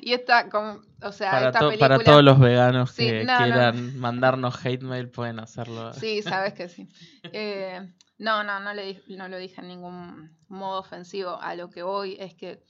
[0.02, 1.88] y esta, como, o sea, para, esta to- película...
[1.88, 3.44] para todos los veganos Sí, que no, no.
[3.44, 5.92] quieran mandarnos hate mail, pueden hacerlo.
[5.94, 6.88] Sí, sabes que sí.
[7.32, 11.38] Eh, no, no, no, le, no lo dije en ningún modo ofensivo.
[11.40, 12.62] A lo que voy es que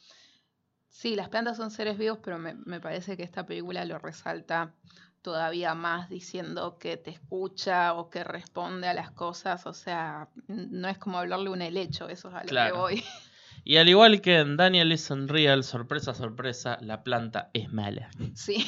[0.88, 4.72] sí, las plantas son seres vivos, pero me, me parece que esta película lo resalta
[5.22, 9.66] todavía más diciendo que te escucha o que responde a las cosas.
[9.66, 12.74] O sea, no es como hablarle un helecho, eso es a lo Claro.
[12.74, 13.04] que voy.
[13.68, 18.08] Y al igual que en Daniel is Unreal, sorpresa, sorpresa, la planta es mala.
[18.34, 18.64] Sí,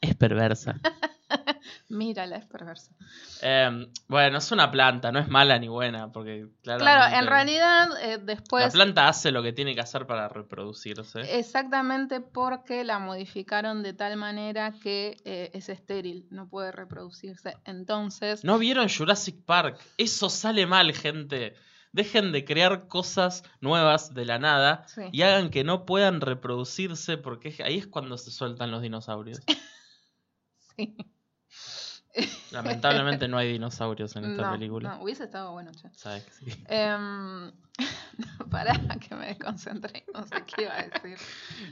[0.00, 0.80] Es perversa.
[1.90, 2.92] mírala, es perversa.
[3.42, 8.16] Eh, bueno, es una planta, no es mala ni buena, porque Claro, en realidad eh,
[8.16, 8.72] la después...
[8.72, 11.20] planta hace lo que tiene que hacer para reproducirse.
[11.38, 17.58] Exactamente porque la modificaron de tal manera que eh, es estéril, no puede reproducirse.
[17.66, 19.78] Entonces, ¿No vieron Jurassic Park?
[19.98, 21.54] Eso sale mal, gente.
[21.94, 25.02] Dejen de crear cosas nuevas de la nada sí.
[25.12, 29.40] y hagan que no puedan reproducirse porque ahí es cuando se sueltan los dinosaurios.
[30.76, 30.96] sí.
[32.50, 34.96] Lamentablemente no hay dinosaurios en esta no, película.
[34.96, 35.88] no, hubiese estado bueno, che.
[35.94, 36.64] Sabes que sí.
[36.66, 37.52] Em,
[38.50, 41.16] pará, que me desconcentré, no sé qué iba a decir.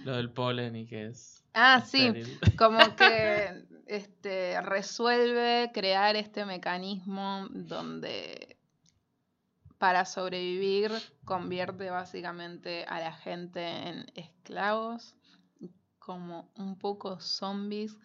[0.05, 1.45] Lo del polen y que es.
[1.53, 2.13] Ah, sí,
[2.57, 8.57] como que este, resuelve crear este mecanismo donde
[9.83, 10.93] para sobrevivir
[11.25, 15.17] convierte básicamente a la gente en esclavos,
[15.99, 17.99] como un poco zombies.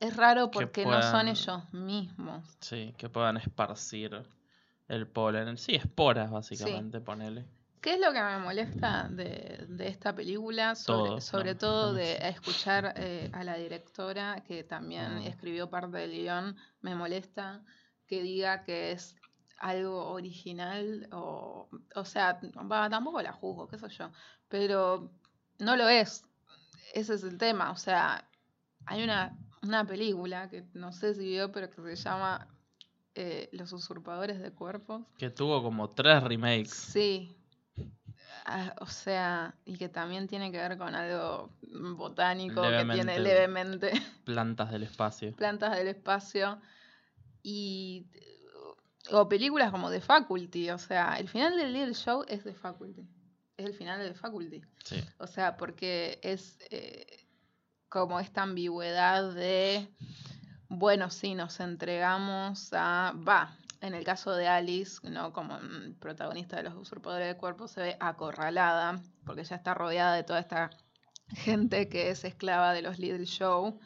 [0.00, 2.44] Es raro Que porque no son ellos mismos.
[2.60, 4.22] Sí, que puedan esparcir
[4.88, 5.56] el polen.
[5.56, 7.46] Sí, esporas, básicamente, ponele.
[7.80, 10.74] ¿Qué es lo que me molesta de, de esta película?
[10.74, 15.26] Sobre Todo, sobre no, todo de escuchar eh, a la directora, que también Mm.
[15.26, 17.62] escribió parte del guion, me molesta
[18.06, 19.16] que diga que es
[19.64, 22.38] algo original o, o sea,
[22.70, 24.10] va, tampoco la juzgo, qué sé yo,
[24.46, 25.10] pero
[25.58, 26.26] no lo es.
[26.92, 28.28] Ese es el tema, o sea,
[28.84, 32.46] hay una, una película que no sé si vio, pero que se llama
[33.14, 35.06] eh, Los usurpadores de cuerpos.
[35.16, 36.70] Que tuvo como tres remakes.
[36.74, 37.34] Sí.
[38.44, 41.48] Ah, o sea, y que también tiene que ver con algo
[41.96, 43.92] botánico, que tiene levemente
[44.24, 45.32] Plantas del espacio.
[45.36, 46.60] plantas del espacio.
[47.42, 48.06] Y.
[49.10, 50.70] O películas como The Faculty.
[50.70, 53.06] O sea, el final del Little Show es The Faculty.
[53.56, 54.62] Es el final de The Faculty.
[54.84, 55.04] Sí.
[55.18, 57.26] O sea, porque es eh,
[57.88, 59.88] como esta ambigüedad de,
[60.68, 65.32] bueno, sí, nos entregamos a, va, en el caso de Alice, ¿no?
[65.32, 70.14] Como mm, protagonista de los usurpadores de cuerpo, se ve acorralada, porque ya está rodeada
[70.16, 70.70] de toda esta
[71.28, 73.78] gente que es esclava de los Little Show.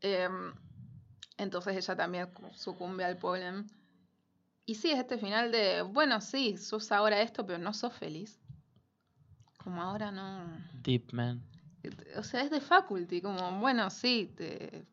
[0.00, 0.52] Em,
[1.38, 3.66] entonces ella también sucumbe al polen.
[4.68, 8.38] Y sí, es este final de, bueno, sí, sos ahora esto, pero no sos feliz.
[9.56, 10.44] Como ahora no.
[10.82, 11.42] Deep Man.
[12.18, 14.84] O sea, es de faculty, como, bueno, sí, te-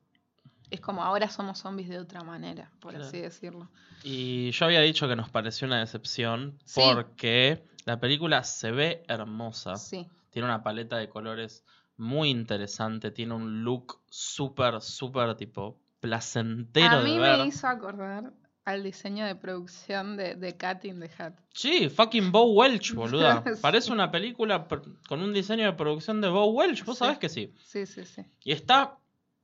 [0.70, 3.06] es como ahora somos zombies de otra manera, por Claro.
[3.06, 3.70] así decirlo.
[4.02, 6.80] Y yo había dicho que nos pareció una decepción Sí.
[6.82, 9.76] porque la película se ve hermosa.
[9.76, 11.66] Sí, Tiene una paleta de colores
[11.98, 13.12] muy interesante.
[13.12, 17.38] Tiene un look súper, súper tipo placentero a mí de ver.
[17.40, 18.32] me hizo acordar
[18.66, 21.34] al diseño de producción de, de Cat in the Hat.
[21.54, 23.44] Sí, fucking Bo Welch, boluda.
[23.46, 23.62] Sí.
[23.62, 24.68] Parece una película
[25.08, 26.84] con un diseño de producción de Bo Welch.
[26.84, 27.06] Vos Sí.
[27.06, 27.54] sabés que sí.
[27.64, 28.24] Sí, sí, sí.
[28.44, 28.98] Y está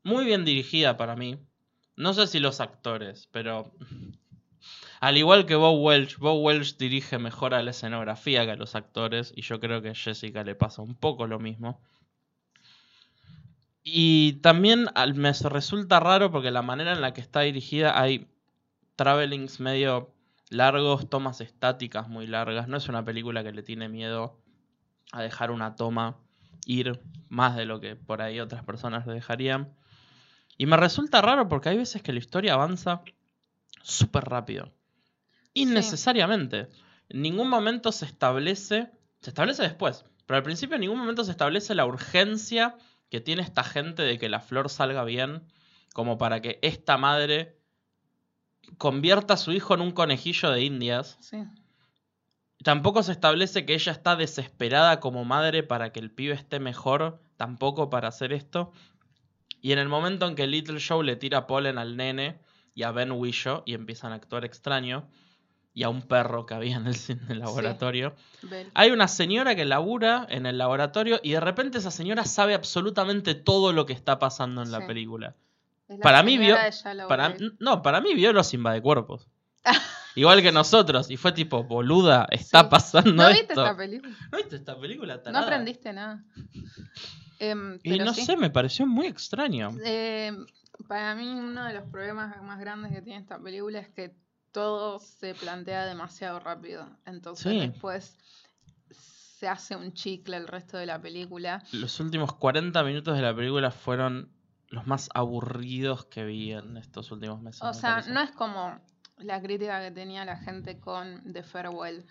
[0.03, 1.37] muy bien dirigida para mí.
[1.95, 3.71] No sé si los actores, pero
[4.99, 8.73] al igual que Bo Welch, Bo Welch dirige mejor a la escenografía que a los
[8.75, 11.79] actores y yo creo que a Jessica le pasa un poco lo mismo.
[13.83, 18.27] Y también al- me resulta raro porque la manera en la que está dirigida hay
[19.01, 20.13] travelings medio
[20.49, 22.67] largos, tomas estáticas muy largas.
[22.67, 24.39] No es una película que le tiene miedo
[25.11, 26.19] a dejar una toma
[26.67, 29.73] ir más de lo que por ahí otras personas le dejarían.
[30.55, 33.01] Y me resulta raro porque hay veces que la historia avanza
[33.81, 34.71] súper rápido.
[35.55, 36.69] Innecesariamente.
[37.09, 41.31] En ningún momento se establece, se establece después, pero al principio en ningún momento se
[41.31, 42.77] establece la urgencia
[43.09, 45.41] que tiene esta gente de que la flor salga bien,
[45.91, 47.60] como para que esta madre
[48.77, 51.17] convierta a su hijo en un conejillo de indias.
[51.19, 51.37] Sí,
[52.63, 57.19] Tampoco se establece que ella está desesperada como madre para que el pibe esté mejor,
[57.35, 58.71] tampoco para hacer esto.
[59.61, 62.39] Y en el momento en que Little Show le tira polen al nene
[62.75, 65.09] y a Ben Wisho y empiezan a actuar extraño,
[65.73, 68.13] y a un perro que había en el, en el laboratorio,
[68.73, 73.35] hay una señora que labura en el laboratorio y de repente esa señora sabe absolutamente
[73.35, 75.35] todo lo que está pasando en la película.
[76.01, 76.57] Para mí vio-
[77.07, 79.27] Para, no, para mí vio los invadecuerpos.
[80.15, 81.09] Igual que nosotros.
[81.09, 82.67] Y fue tipo, boluda, está Sí.
[82.69, 83.63] pasando ¿No viste esto.
[83.65, 84.15] esta película?
[84.31, 85.15] ¿No viste esta película?
[85.15, 85.45] No tarada?
[85.45, 86.23] aprendiste nada.
[87.39, 88.23] Em, Y no sí.
[88.25, 89.69] sé, me pareció muy extraño.
[89.83, 90.31] Eh,
[90.87, 94.15] para mí uno de los problemas más grandes que tiene esta película es que
[94.51, 96.87] todo se plantea demasiado rápido.
[97.05, 97.59] Entonces Sí.
[97.59, 98.17] después
[98.91, 101.63] se hace un chicle el resto de la película.
[101.71, 104.29] Los últimos 40 minutos de la película fueron
[104.71, 107.61] los más aburridos que vi en estos últimos meses.
[107.61, 108.11] O me sea, parece.
[108.11, 108.79] no es como
[109.17, 112.05] la crítica que tenía la gente con The Farewell,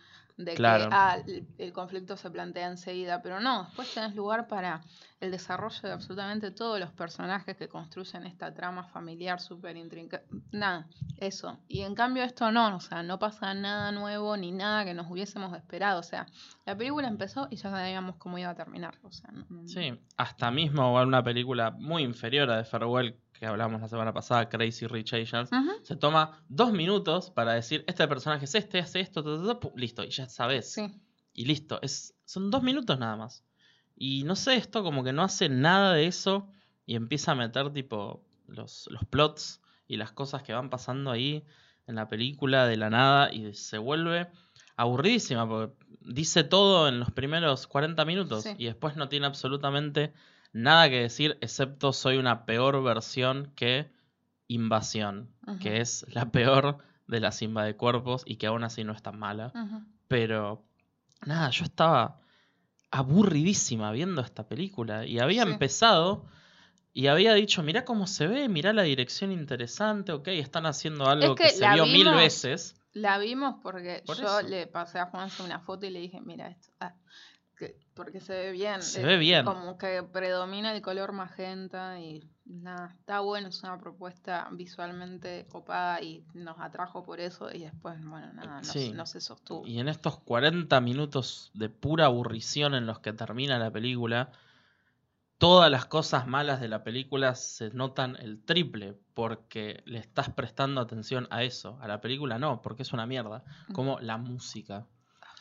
[0.45, 0.89] de Claro.
[0.89, 4.81] que ah, el, el conflicto se plantea enseguida, pero no, después tenés lugar para
[5.21, 10.23] el desarrollo de absolutamente todos los personajes que construyen esta trama familiar súper intrincada.
[10.51, 10.87] Nada,
[11.19, 11.59] eso.
[11.69, 15.11] Y en cambio esto no, o sea, no pasa nada nuevo ni nada que nos
[15.11, 16.01] hubiésemos esperado.
[16.01, 16.27] O sea,
[16.65, 18.95] la película empezó y ya sabíamos cómo iba a terminar.
[19.03, 23.47] O sea, no- no- Sí, hasta mismo una película muy inferior a de Farewell que
[23.47, 25.49] hablamos la semana pasada, Crazy Rich Asians,
[25.83, 30.05] se toma dos minutos para decir, este personaje es este, hace esto, ta, ta, listo,
[30.05, 30.71] y ya sabes.
[30.71, 30.93] Sí.
[31.33, 33.43] Y listo, es, son dos minutos nada más.
[33.97, 36.53] Y no sé, esto como que no hace nada de eso
[36.85, 41.43] y empieza a meter tipo los, los plots y las cosas que van pasando ahí
[41.87, 44.29] en la película de la nada y se vuelve
[44.77, 48.51] aburridísima porque dice todo en los primeros 40 minutos Sí.
[48.59, 50.13] y después no tiene absolutamente
[50.53, 53.91] nada que decir excepto soy una peor versión que
[54.49, 57.41] Invasión, que es la peor de las
[57.77, 59.53] cuerpos y que aún así no es tan mala.
[60.09, 60.65] Pero
[61.25, 62.19] nada, yo estaba
[62.91, 65.51] aburridísima viendo esta película y había Sí.
[65.53, 66.27] empezado
[66.93, 71.37] y había dicho, mirá cómo se ve, mirá la dirección interesante, ok, están haciendo algo
[71.37, 72.75] que que, se vio mil veces.
[72.93, 74.49] La vimos porque Por yo eso.
[74.49, 76.73] le pasé a Juanse una foto y le dije, mira esto.
[76.81, 76.95] Ah,
[77.61, 78.83] que- porque se ve bien.
[78.83, 79.45] Se eh, ve bien.
[79.45, 86.01] Como que predomina el color magenta y nada, está bueno, es una propuesta visualmente copada
[86.01, 88.63] y nos atrajo por eso y después, bueno, nada,
[88.95, 89.67] no se sostuvo.
[89.67, 94.33] Y en estos 40 minutos de pura aburrición en los que termina la película,
[95.37, 100.81] todas las cosas malas de la película se notan el triple, porque le estás prestando
[100.81, 101.79] atención a eso.
[101.83, 103.45] A la película no, porque es una mierda.
[103.73, 104.87] Como la música,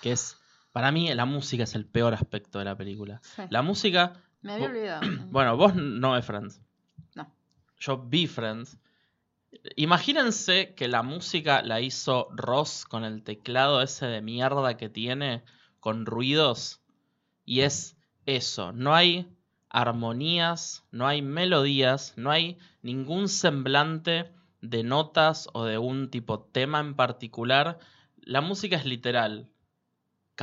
[0.01, 0.37] que es,
[0.71, 3.21] para mí la música es el peor aspecto de la película.
[3.23, 5.01] Sí, La música, Me había olvidado.
[5.31, 6.61] bueno, vos no ves Friends.
[7.15, 7.31] No.
[7.79, 8.77] Yo vi Friends.
[9.75, 15.43] Imagínense que la música la hizo Ross con el teclado ese de mierda que tiene,
[15.79, 16.81] con ruidos.
[17.45, 19.35] Y es eso, no hay
[19.69, 26.79] armonías, no hay melodías, no hay ningún semblante de notas o de un tipo tema
[26.79, 27.79] en particular.
[28.17, 29.49] La música es literal.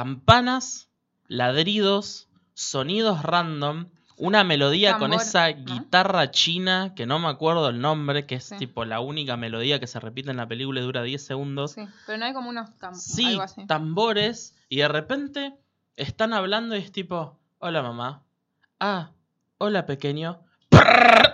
[0.01, 0.91] Campanas,
[1.27, 3.87] ladridos, sonidos random,
[4.19, 5.65] una melodía con esa ¿no?
[5.65, 8.57] guitarra china que no me acuerdo el nombre, que es Sí.
[8.59, 11.73] tipo la única melodía que se repite en la película y dura 10 segundos.
[11.73, 13.67] Sí, pero no hay como unos tam- Sí, algo así.
[13.67, 14.55] tambores.
[14.69, 15.55] Y de repente
[15.97, 18.23] están hablando y es tipo, hola mamá.
[18.79, 19.13] Ah,
[19.57, 20.43] hola pequeño.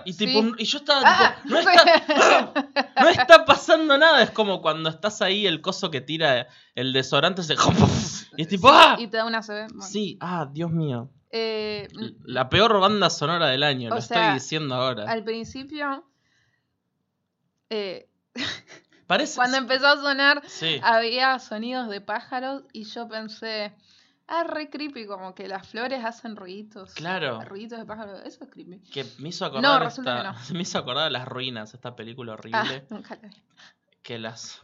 [0.05, 0.51] Y, tipo, Sí.
[0.59, 1.73] y yo estaba Ah, tipo, no está,
[3.01, 4.21] no está pasando nada.
[4.23, 7.55] Es como cuando estás ahí el coso que tira el desodorante se...
[8.37, 8.95] Y es tipo, ¡ah!
[8.99, 9.67] Y te da una CB.
[9.69, 9.81] bueno.
[9.81, 11.09] Sí, ah, Dios mío.
[11.31, 11.87] Eh,
[12.25, 15.09] La peor banda sonora del año, lo sea, estoy diciendo ahora.
[15.09, 16.05] al principio,
[17.69, 18.07] eh,
[19.07, 19.35] Parece...
[19.35, 23.73] cuando empezó a sonar, Sí, había sonidos de pájaros y yo pensé,
[24.27, 26.93] ah, re creepy, como que las flores hacen ruiditos.
[26.93, 27.41] claro.
[27.41, 28.79] Ruiditos de pájaros, eso es creepy.
[28.91, 31.95] Que me hizo acordar No, resulta esta- que me hizo acordar de las ruinas, esta
[31.95, 32.85] película Ah, horrible.
[32.89, 33.35] nunca la vi.
[34.01, 34.61] que las,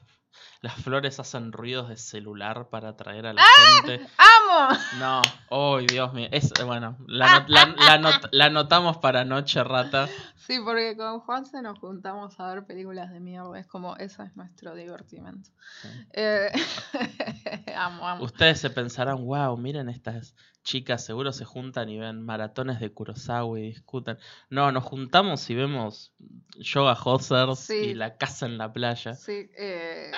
[0.62, 3.82] las flores hacen ruidos de celular para atraer a la ¡Ah!
[3.86, 4.06] gente.
[4.18, 4.78] ¡Amo!
[5.00, 6.28] No, oh Dios mío.
[6.32, 10.10] Es, bueno, la, not- la- la not- la anotamos para Noche Rata.
[10.36, 13.58] Sí, porque con Juanse nos juntamos a ver películas de mierda.
[13.60, 15.50] Es como, ese es nuestro divertimento.
[16.14, 16.52] Eh,
[17.78, 18.24] amo, amo.
[18.24, 23.60] Ustedes se pensarán, wow, miren estas chicas, seguro se juntan y ven maratones de Kurosawa
[23.60, 24.18] y discutan.
[24.50, 26.12] No, nos juntamos y vemos
[26.58, 27.76] yoga hosers Sí.
[27.76, 29.14] y la casa en la playa.
[29.16, 30.12] Sí, eh,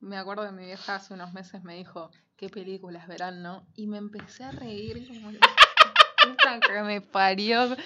[0.00, 3.66] me acuerdo que mi vieja hace unos meses me dijo, ¿qué películas verán, no?
[3.74, 5.40] Y me empecé a reír como la
[6.22, 7.76] puta que me parió.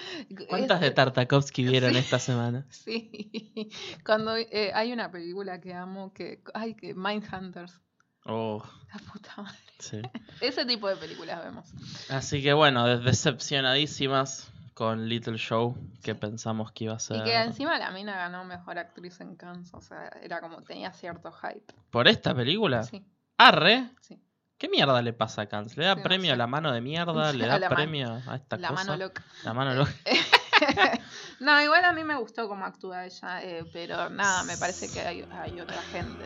[0.47, 1.97] ¿Cuántas de Tartakovsky vieron Sí.
[1.97, 2.65] esta semana?
[2.71, 3.69] Sí,
[4.05, 7.79] cuando eh, hay una película que amo, que, ay, que Mindhunters,
[8.25, 9.57] Oh, la puta madre.
[9.79, 10.01] sí.
[10.41, 11.67] Ese tipo de películas vemos.
[12.09, 17.17] Así que bueno, decepcionadísimas con Little Show, que pensamos que iba a ser.
[17.17, 20.91] Y que encima la mina ganó Mejor Actriz en Cannes, o sea, era como, tenía
[20.93, 21.73] cierto hype.
[21.89, 22.83] ¿Por esta película?
[22.83, 23.05] Sí,
[23.37, 23.89] Arre.
[24.01, 24.19] sí.
[24.57, 25.75] ¿Qué mierda le pasa a Cannes?
[25.75, 26.33] ¿Le da Sí, no premio sé.
[26.33, 27.33] a la mano de mierda?
[27.33, 28.83] ¿Le da la premio a esta La cosa?
[28.85, 29.23] mano loca.
[29.43, 29.91] La mano loca.
[31.41, 35.01] no, igual a mí me gustó cómo actúa ella, eh, pero nada, me parece que
[35.01, 36.23] hay, hay otra gente.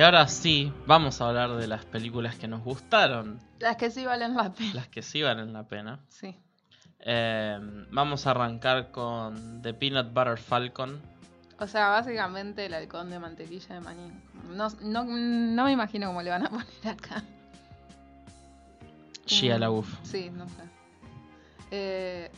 [0.00, 4.06] Y ahora sí, vamos a hablar de las películas que nos gustaron, Las que sí
[4.06, 4.72] valen la pena.
[4.72, 6.00] las que sí valen la pena.
[6.08, 6.34] Sí.
[7.00, 7.58] Eh,
[7.90, 10.98] vamos a arrancar con The Peanut Butter Falcon.
[11.58, 14.10] O sea, básicamente el halcón de mantequilla de maní.
[14.48, 17.22] No, no, no me imagino cómo le van a poner acá.
[19.26, 20.62] Shia Mm, LaBeouf, Sí, no sé.
[21.72, 22.30] Eh,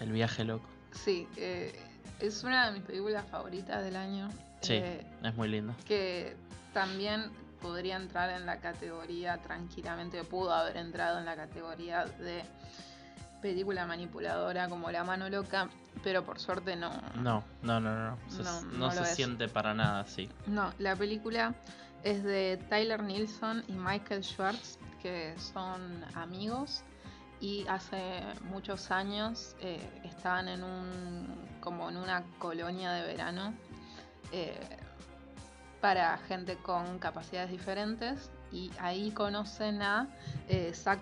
[0.00, 0.68] El viaje loco.
[0.90, 1.78] sí, eh,
[2.18, 4.28] es una de mis películas favoritas del año.
[4.62, 5.74] Sí, eh, es muy linda.
[5.84, 6.36] que
[6.74, 7.30] también
[7.62, 12.42] podría entrar en la categoría tranquilamente, pudo haber entrado en la categoría de
[13.40, 15.68] película manipuladora como La mano loca,
[16.02, 16.90] pero por suerte no.
[17.16, 18.18] No, no, no, no.
[18.28, 20.28] Se- No, no no se siente para nada así.
[20.46, 21.54] No, la película
[22.02, 26.82] es de Tyler Nilsson y Michael Schwartz, que son amigos
[27.40, 33.54] y hace muchos años eh, estaban en un como en una colonia de verano
[34.32, 34.58] eh,
[35.84, 40.08] para gente con capacidades diferentes y ahí conocen a
[40.48, 41.00] eh, Zach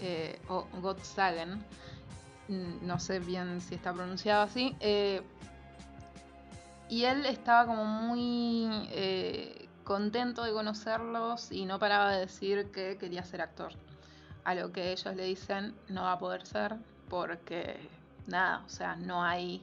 [0.00, 1.64] eh, o Gottsagen
[2.48, 4.74] mm, no sé bien si está pronunciado así.
[4.80, 5.22] eh,
[6.88, 12.98] y él estaba como muy eh, contento de conocerlos y no paraba de decir que
[12.98, 13.70] quería ser actor.
[14.42, 16.74] A lo que ellos le dicen no va a poder ser
[17.08, 17.78] porque
[18.26, 19.62] nada, o sea, no hay...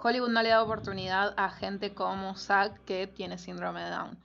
[0.00, 4.18] Hollywood no le da oportunidad a gente como Zack que tiene síndrome de Down.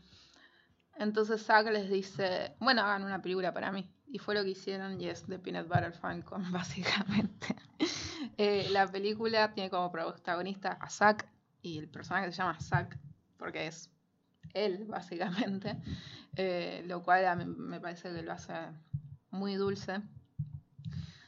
[0.96, 3.90] Entonces Zack les dice, bueno, hagan una película para mí.
[4.06, 7.56] Y fue lo que hicieron y es The Peanut Butter Falcon, básicamente.
[8.38, 11.28] Eh, la película tiene como protagonista a Zack
[11.62, 13.00] y el personaje se llama Zack
[13.38, 13.90] porque es
[14.54, 15.82] él, básicamente.
[16.36, 18.54] Eh, lo cual me parece que lo hace
[19.32, 20.02] muy dulce.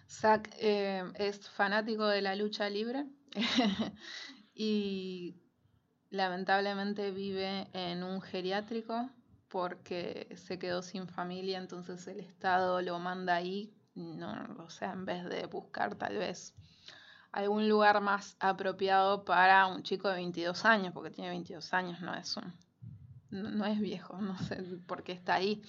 [0.07, 3.05] Zack eh, es fanático de la lucha libre
[4.55, 5.35] y
[6.09, 9.09] lamentablemente vive en un geriátrico
[9.49, 15.05] porque se quedó sin familia, entonces el Estado lo manda ahí, no, o sea, en
[15.05, 16.53] vez de buscar tal vez
[17.31, 22.15] algún lugar más apropiado para un chico de 22 años, porque tiene 22 años, no
[22.15, 22.53] es un,
[23.29, 25.61] no, es viejo, no sé por qué está ahí.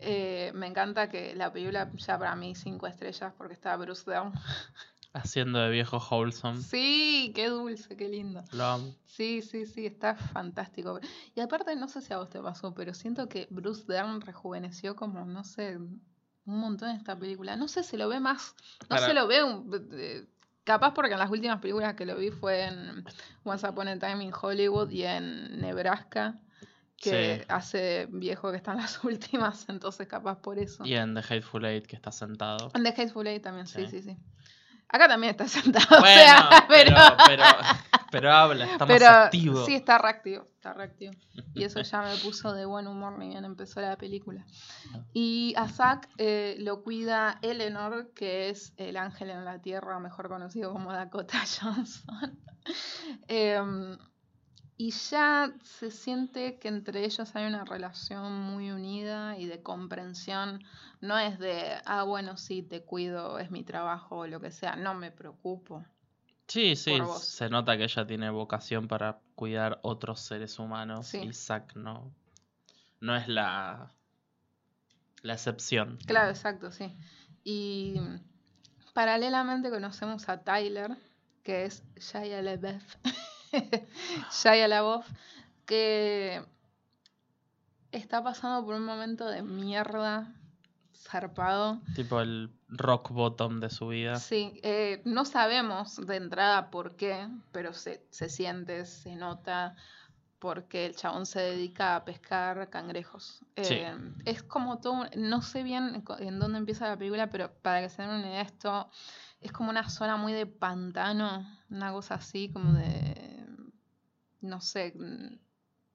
[0.00, 4.32] Eh, me encanta que la película ya para mí cinco estrellas porque está Bruce Down.
[5.14, 6.60] Haciendo de viejo wholesome.
[6.60, 8.42] Sí, qué dulce, qué lindo.
[8.52, 8.94] Lo amo.
[9.06, 10.98] Sí, sí, sí, está fantástico.
[11.36, 14.96] Y aparte, no sé si a vos te pasó, pero siento que Bruce Dern rejuveneció
[14.96, 16.02] como, no sé, un
[16.44, 17.54] montón en esta película.
[17.56, 20.26] No sé, se lo ve más, no Para- se lo ve un- eh,
[20.64, 23.04] capaz porque en las últimas películas que lo vi fue en
[23.44, 26.40] Once Upon a Time in Hollywood y en Nebraska,
[26.96, 27.44] que Sí.
[27.48, 30.84] hace viejo que están las últimas, entonces capaz por eso.
[30.84, 32.72] Y en The Hateful Eight que está sentado.
[32.74, 34.00] En The Hateful Eight también, sí, Sí.
[34.00, 34.16] sí, sí.
[34.88, 36.94] Acá también está sentado, o Bueno, sea, pero,
[37.26, 37.42] pero...
[37.42, 37.44] pero,
[38.10, 39.64] pero habla, está más activo.
[39.66, 41.12] sí, está reactivo, está reactivo.
[41.54, 44.46] Y eso ya me puso de buen humor ni bien empezó la película.
[45.12, 50.28] Y a Zack eh, lo cuida Eleanor, que es el ángel en la tierra, mejor
[50.28, 52.38] conocido como Dakota Johnson.
[53.28, 53.98] Em,
[54.76, 60.64] y ya se siente que entre ellos hay una relación muy unida y de comprensión.
[61.00, 64.74] No es de, ah, bueno, sí, te cuido, es mi trabajo o lo que sea.
[64.74, 65.84] No me preocupo.
[66.48, 71.18] Sí, sí, se nota que ella tiene vocación para cuidar otros seres humanos Sí.
[71.18, 72.12] y Zack no,
[73.00, 73.92] no es la,
[75.22, 75.98] la excepción.
[76.06, 76.92] Claro, exacto, sí.
[77.44, 78.00] Y
[78.92, 80.96] paralelamente conocemos a Tyler,
[81.42, 82.96] que es Shia LaBeouf.
[84.30, 85.06] Shia LaBeouf,
[85.66, 86.44] que
[87.92, 90.32] está pasando por un momento de mierda
[90.94, 91.80] zarpado.
[91.94, 94.16] Tipo el rock bottom de su vida.
[94.16, 99.76] Sí, eh, no sabemos de entrada por qué, pero se, se siente, se nota,
[100.38, 103.40] porque el chabón se dedica a pescar cangrejos.
[103.56, 103.74] Sí.
[103.74, 107.88] Eh, Es como todo, no sé bien en dónde empieza la película, pero para que
[107.88, 108.90] se den una idea, esto
[109.40, 113.33] es como una zona muy de pantano, una cosa así, como de,
[114.44, 115.38] no sé, mm,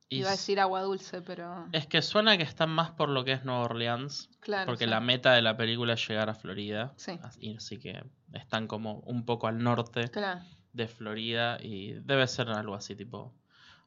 [0.10, 3.24] Y iba a decir agua dulce, pero Es que suena que están más por lo
[3.24, 4.66] que es Nueva Orleans, claro.
[4.66, 4.90] porque sí.
[4.90, 6.94] la meta de la película es llegar a Florida.
[6.98, 7.20] Sí.
[7.24, 10.42] Así, que están como un poco al norte Claro,
[10.74, 13.34] de Florida y debe ser algo así tipo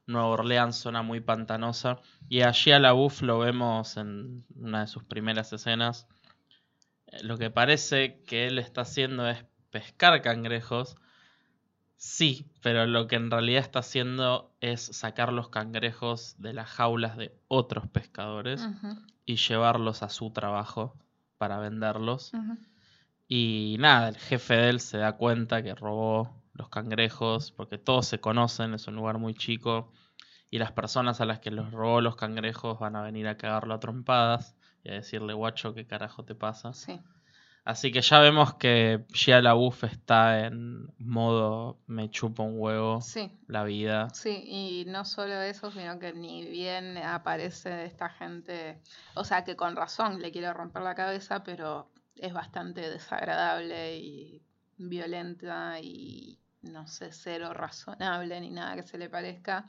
[0.05, 1.99] Nueva Orleans, zona muy pantanosa.
[2.29, 6.07] Y allí a la Buff lo vemos en una de sus primeras escenas.
[7.07, 10.95] Eh, Lo que parece que él está haciendo es pescar cangrejos.
[12.03, 17.15] Sí, pero lo que en realidad está haciendo es sacar los cangrejos de las jaulas
[17.15, 18.67] de otros pescadores
[19.25, 20.97] y llevarlos a su trabajo
[21.37, 22.33] para venderlos.
[23.29, 28.05] Y nada, el jefe de él se da cuenta que robó los cangrejos, porque todos
[28.05, 29.93] se conocen, es un lugar muy chico,
[30.49, 33.75] y las personas a las que los robó los cangrejos van a venir a cagarlo
[33.75, 36.73] a trompadas y a decirle, guacho, ¿qué carajo te pasa?
[36.73, 36.99] sí.
[37.65, 43.31] Así que ya vemos que Shia LaBeouf está en modo me chupa un huevo Sí,
[43.47, 44.09] la vida.
[44.09, 48.81] Sí, y no solo eso, sino que ni bien aparece esta gente,
[49.15, 54.41] o sea que con razón le quiere romper la cabeza, pero es bastante desagradable y
[54.77, 59.65] violenta y no sé, cero razonable ni nada que se le parezca.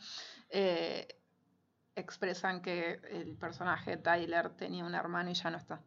[0.48, 1.06] Eh,
[1.94, 5.80] expresan que el personaje Tyler tenía un hermano y ya no está.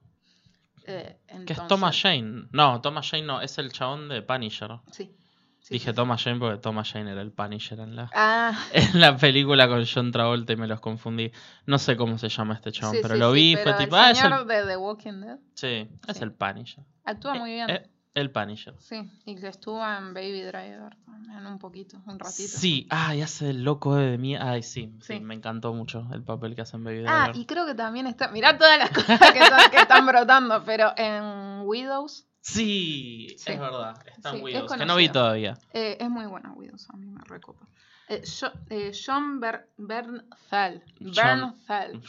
[0.87, 2.47] Eh, Que es Thomas Jane.
[2.51, 4.69] No, Thomas Jane no, es el chabón de Punisher.
[4.91, 5.11] Sí.
[5.59, 5.95] sí, Dije sí, sí.
[5.95, 9.85] Thomas Jane porque Thomas Jane era el Punisher en la, Ah, en la película con
[9.85, 11.31] John Travolta y me los confundí.
[11.65, 14.11] No sé cómo se llama este chabón, pero lo vi y fue el tipo, ah,
[14.11, 16.83] es señor el, de The Walking Dead sí, es el Punisher.
[17.03, 17.69] actúa muy bien.
[17.69, 18.73] Eh, el Punisher.
[18.79, 22.47] Sí, y que estuvo en Baby Driver también un poquito, un ratito.
[22.49, 24.35] Sí, ay, hace el loco de mí.
[24.35, 25.19] Ay, sí, sí, Sí.
[25.19, 27.41] me encantó mucho el papel que hace en Baby Ah, Driver.
[27.41, 28.27] y creo que también está.
[28.29, 28.89] Mirá todas las
[29.19, 33.51] cosas que, están- que están brotando, pero en Widows Sí, Sí.
[33.51, 34.01] es verdad.
[34.05, 35.57] Está Sí, en es Widows, que no vi todavía.
[35.73, 37.67] Eh, es muy buena Widows, a mí me recopa.
[38.07, 38.23] Eh,
[38.69, 40.81] eh, John Ber- Bernthal.
[41.13, 41.55] John-.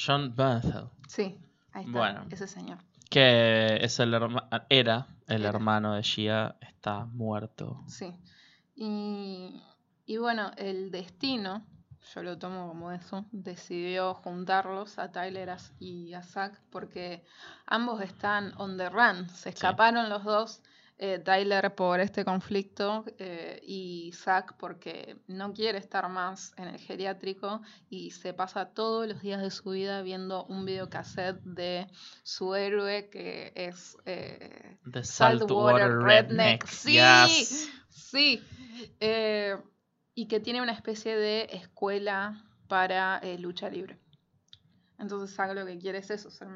[0.06, 1.36] John Bernthal, Sí,
[1.72, 2.24] ahí está, Bueno.
[2.30, 2.78] ese señor.
[3.08, 5.48] Que es el herma- era el Era.
[5.50, 7.82] hermano de Gia, está muerto.
[7.86, 8.12] Sí.
[8.76, 9.62] Y,
[10.06, 11.66] y bueno, el destino,
[12.14, 17.24] yo lo tomo como eso, decidió juntarlos a Tyler y a Zack porque
[17.66, 19.28] ambos están on the run.
[19.30, 20.62] Se escaparon los dos.
[21.00, 26.78] Eh, Tyler por este conflicto eh, y Zack porque no quiere estar más en el
[26.78, 31.86] geriátrico y se pasa todos los días de su vida viendo un videocassette de
[32.24, 36.64] su héroe que es eh, The Saltwater Redneck.
[36.64, 36.66] Redneck.
[36.66, 36.92] Sí.
[36.94, 37.70] Yes.
[37.90, 38.42] Sí,
[40.14, 43.98] y que tiene una especie de escuela para lucha libre.
[44.98, 46.48] Entonces Zack lo que quiere es eso, ser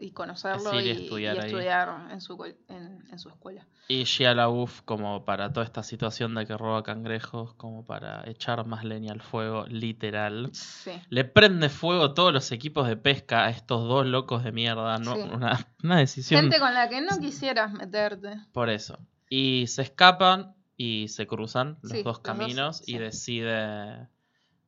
[0.00, 1.46] y conocerlo ir y, y y estudiar ahí.
[1.46, 3.66] estudiar en su, col- en, en su escuela.
[3.88, 8.66] Y Gia LaBeouf como para toda esta situación de que roba cangrejos, como para echar
[8.66, 10.50] más leña al fuego, literal.
[10.52, 14.98] Sí, Le prende fuego todos los equipos de pesca a estos dos locos de mierda,
[14.98, 15.14] ¿no?
[15.14, 15.20] Sí.
[15.32, 18.36] Una, una decisión gente con la que no quisieras meterte.
[18.52, 18.98] por eso.
[19.30, 22.98] Y se escapan y se cruzan los Sí, dos los dos, caminos y sí.
[22.98, 24.08] decide,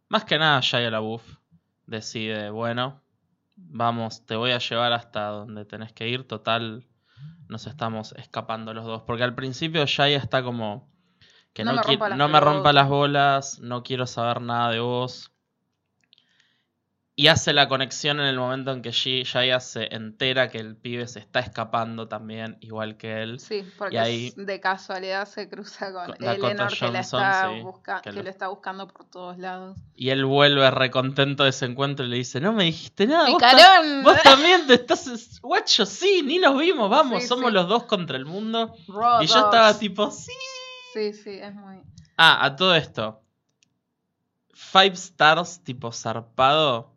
[0.09, 1.24] más que nada Shia LaBeouf,
[1.87, 3.03] decide, bueno,
[3.59, 6.86] vamos, te voy a llevar hasta donde tenés que ir, total,
[7.48, 9.02] nos estamos escapando los dos.
[9.02, 10.90] Porque al principio Shia está como,
[11.52, 12.74] que No no, me rompa las no me rompa pelotas.
[12.74, 15.32] las bolas, no quiero saber nada de vos.
[17.20, 20.76] Y hace la conexión en el momento en que Shi- Shia se entera que el
[20.76, 23.40] pibe se está escapando también, igual que él.
[23.40, 27.60] Sí, porque ahí- s- de casualidad se cruza con Dakota Eleanor que, la está sí,
[27.62, 29.76] busca- que que lo- lo está buscando por todos lados.
[29.96, 33.28] Y él vuelve recontento de ese encuentro y le dice, no me dijiste nada.
[33.30, 35.40] Vos, tam- vos también te estás...
[35.40, 37.54] Guacho, sí, ni nos vimos, vamos, Sí, somos sí.
[37.54, 38.76] los dos contra el mundo.
[39.20, 40.30] Y yo estaba tipo, sí.
[40.94, 41.78] Sí, sí, es muy...
[42.16, 43.20] Ah, a todo esto.
[44.54, 46.96] Five stars tipo zarpado.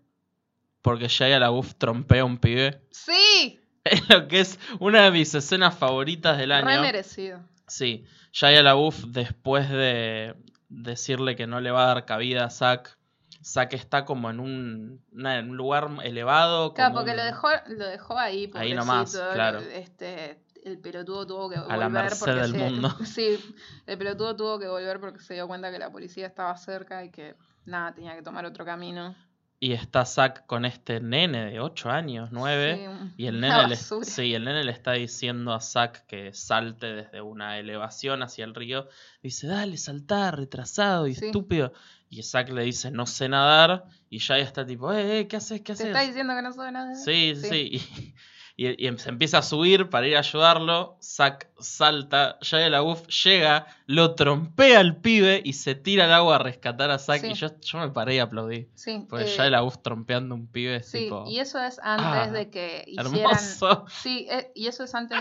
[0.81, 2.81] Porque Shia LaBeouf trompea a un pibe.
[2.91, 3.57] ¡Sí!
[3.83, 6.67] Es lo que es una de mis escenas favoritas del año.
[6.67, 7.39] Re merecido.
[7.67, 10.35] Sí, Shia LaBeouf después de
[10.69, 12.97] decirle que no le va a dar cabida a Zack,
[13.43, 16.75] Zack está como en un, en un lugar elevado.
[16.75, 19.59] Claro, como porque un- lo dejó, lo dejó ahí, Ahí nomás, claro.
[19.61, 22.95] Este, el pelotudo tuvo que la volver merced porque del se- mundo.
[23.05, 23.39] Sí,
[23.87, 27.09] el pelotudo tuvo que volver porque se dio cuenta que la policía estaba cerca y
[27.09, 29.15] que nada, tenía que tomar otro camino.
[29.63, 32.89] Y está Zack con este nene de 8 años, 9.
[32.89, 36.87] Sí, Y el nene, le, sí, el nene le está diciendo a Zack que salte
[36.87, 38.89] desde una elevación hacia el río.
[39.21, 41.27] Dice, dale, saltá, retrasado y Sí.
[41.27, 41.73] estúpido.
[42.09, 43.85] Y Zack le dice, no sé nadar.
[44.09, 45.59] Y ya está tipo, eh, eh, ¿qué haces?
[45.59, 45.85] ¿Qué ¿Te haces?
[45.87, 46.95] está diciendo que no sabe nada?
[46.95, 47.47] Sí, sí,
[47.79, 48.13] sí.
[48.61, 50.97] Y, y- y se empieza a subir para ir a ayudarlo.
[51.01, 52.37] Zack salta.
[52.41, 56.99] Shia LaBeouf llega, lo trompea al pibe y se tira al agua a rescatar a
[56.99, 57.21] Zack.
[57.21, 57.27] Sí.
[57.31, 58.67] Y yo, yo me paré y aplaudí.
[58.75, 61.23] Sí, Porque eh, Shia LaBeouf trompeando un pibe es sí, tipo.
[61.27, 63.15] y eso es antes ah, de que hicieran...
[63.15, 63.85] Hermoso.
[64.03, 65.17] Sí, eh, y eso es antes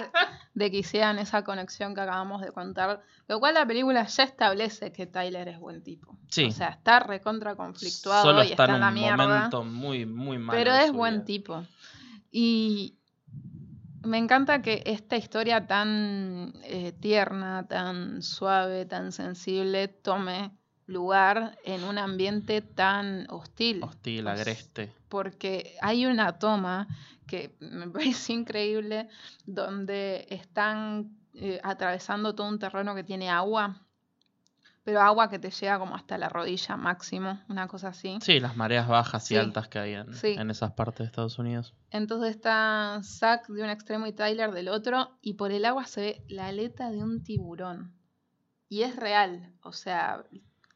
[0.55, 3.01] de que hicieran esa conexión que acabamos de contar.
[3.29, 6.17] Lo cual la película ya establece que Tyler es buen tipo.
[6.29, 6.45] Sí.
[6.47, 9.17] O sea, está recontra conflictuado Solo y está está en en la un mierda.
[9.17, 10.59] momento muy, muy malo.
[10.59, 11.25] Pero es buen vida.
[11.25, 11.65] tipo.
[12.33, 12.97] Y
[14.03, 20.53] me encanta que esta historia tan eh, tierna, tan suave, tan sensible, tome
[20.87, 23.83] lugar en un ambiente tan hostil.
[23.83, 24.93] Hostil, agreste.
[25.09, 26.89] Porque hay una toma
[27.27, 29.09] que me parece increíble
[29.47, 33.87] donde están eh, atravesando todo un terreno que tiene agua,
[34.91, 38.19] pero agua que te llega como hasta la rodilla máximo, una cosa así.
[38.23, 40.35] Sí, las mareas bajas y altas que hay en, sí.
[40.37, 41.75] en esas partes de Estados Unidos.
[41.91, 46.01] Entonces está Zack de un extremo y Tyler del otro, y por el agua se
[46.01, 47.95] ve la aleta de un tiburón.
[48.69, 50.25] Y es real, o sea,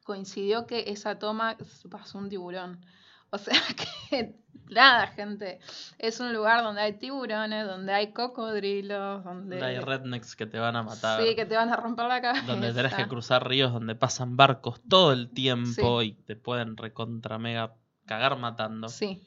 [0.05, 1.57] coincidió que esa toma
[1.91, 2.87] pasó un tiburón.
[3.35, 3.55] O sea
[4.11, 4.37] que,
[4.71, 5.59] nada, gente,
[5.99, 9.57] es un lugar donde hay tiburones, donde hay cocodrilos, donde...
[9.57, 11.21] Donde hay rednecks que te van a matar.
[11.21, 12.47] Sí, que te van a romper la cabeza.
[12.47, 16.07] Donde tenés que cruzar ríos donde pasan barcos todo el tiempo Sí.
[16.07, 17.75] y te pueden recontra mega
[18.07, 18.89] cagar matando.
[18.89, 19.27] Sí.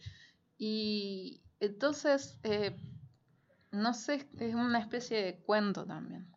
[0.57, 2.77] Y entonces, eh,
[3.71, 6.33] no sé, es una especie de cuento también.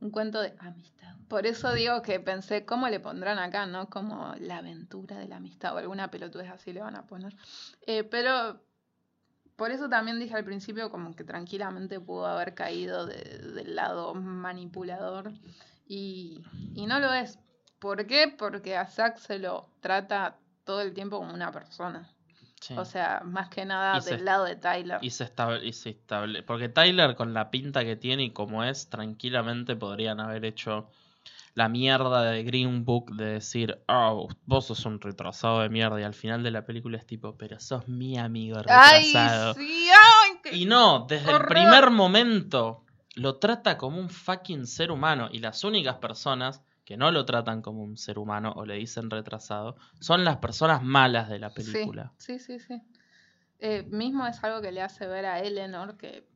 [0.00, 0.91] Un cuento de amistad.
[1.32, 3.88] Por eso digo que pensé, ¿cómo le pondrán acá, no?
[3.88, 7.34] Como la aventura de la amistad o alguna pelotudez así le van a poner.
[7.86, 8.60] Eh, pero
[9.56, 14.12] por eso también dije al principio como que tranquilamente pudo haber caído de- del lado
[14.14, 15.32] manipulador
[15.88, 16.42] y,
[16.74, 17.38] y no lo es.
[17.78, 18.28] ¿Por qué?
[18.36, 22.10] Porque a Zack se lo trata todo el tiempo como una persona.
[22.60, 22.74] Sí.
[22.76, 24.98] O sea, más que nada Y se- del lado de Tyler.
[25.00, 28.62] Y se estable, y se estable- Porque Tyler, con la pinta que tiene y como
[28.64, 30.88] es, tranquilamente podrían haber hecho
[31.54, 36.00] la mierda de Green Book de decir, oh, vos sos un retrasado de mierda.
[36.00, 39.54] Y al final de la película es tipo, pero sos mi amigo ¡Ay, retrasado.
[39.54, 39.88] sí!
[39.90, 42.84] ¡Ay, Y no, desde el primer momento
[43.14, 45.28] lo trata como un fucking ser humano.
[45.30, 49.10] Y las únicas personas que no lo tratan como un ser humano o le dicen
[49.10, 52.12] retrasado son las personas malas de la película.
[52.18, 52.78] Sí, sí, sí.
[52.78, 52.82] sí.
[53.64, 56.26] Eh, mismo es algo que le hace ver a Eleanor que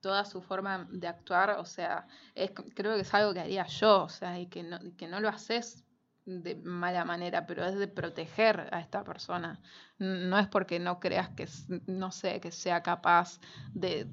[0.00, 4.04] toda su forma de actuar, o sea, es, creo que es algo que haría yo,
[4.04, 5.82] o sea, y que no, que no lo haces
[6.24, 9.60] de mala manera, pero es de proteger a esta persona.
[9.98, 11.48] No es porque no creas que,
[11.86, 13.38] no sé, que sea capaz
[13.72, 14.08] de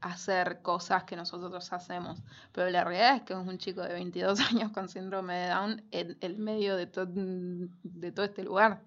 [0.00, 2.22] hacer cosas que nosotros hacemos,
[2.52, 5.82] pero la realidad es que es un chico de 22 años con síndrome de Down
[5.90, 8.82] en el medio de, to- de todo este lugar.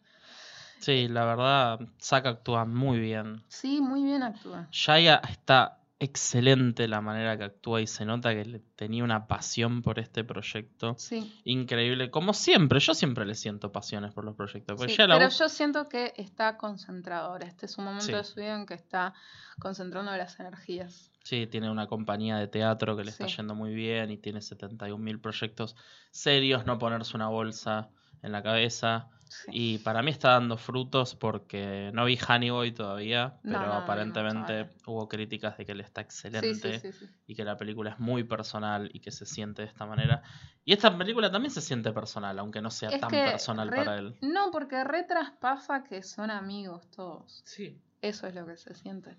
[0.80, 3.43] Sí, la verdad, Zack actúa muy bien.
[3.48, 4.68] Sí, muy bien actúa.
[4.70, 9.98] Shaya está excelente la manera que actúa y se nota que tenía una pasión por
[10.00, 10.95] este proyecto.
[10.98, 14.80] Sí, Increíble, como siempre, yo siempre le siento pasiones por los proyectos.
[14.82, 17.48] Sí, la pero yo siento que está concentrado ahora.
[17.48, 18.12] Este es un momento Sí.
[18.14, 19.14] de su vida en que está
[19.60, 21.12] concentrando las energías.
[21.24, 25.04] Sí, tiene una compañía de teatro que le está yendo muy bien y tiene 71
[25.04, 25.76] mil proyectos
[26.12, 27.89] serios, no ponerse una bolsa
[28.22, 29.10] en la cabeza.
[29.30, 29.51] Sí.
[29.51, 33.73] Y para mí está dando frutos porque no vi Honey Boy todavía, pero no, no,
[33.73, 36.80] no, aparentemente hubo críticas de que él está excelente.
[36.80, 37.11] sí, sí, sí.
[37.28, 40.21] y que la película es muy personal y que se siente de esta manera.
[40.65, 43.97] Y esta película también se siente personal, aunque no sea Es tan personal re- para
[43.99, 44.17] él.
[44.21, 47.41] No, porque re traspasa que son amigos todos.
[47.45, 47.82] Sí.
[48.01, 49.17] Eso es lo que se siente.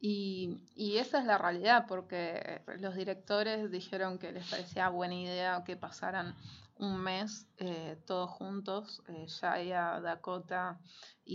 [0.00, 5.62] Y, y esa es la realidad, porque los directores dijeron que les parecía buena idea
[5.64, 6.34] que pasaran
[6.78, 9.26] un mes eh, todos juntos, eh,
[10.02, 10.80] Dakota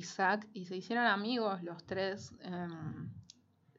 [0.03, 2.33] Zack, y se hicieron amigos los tres.
[2.41, 3.11] em,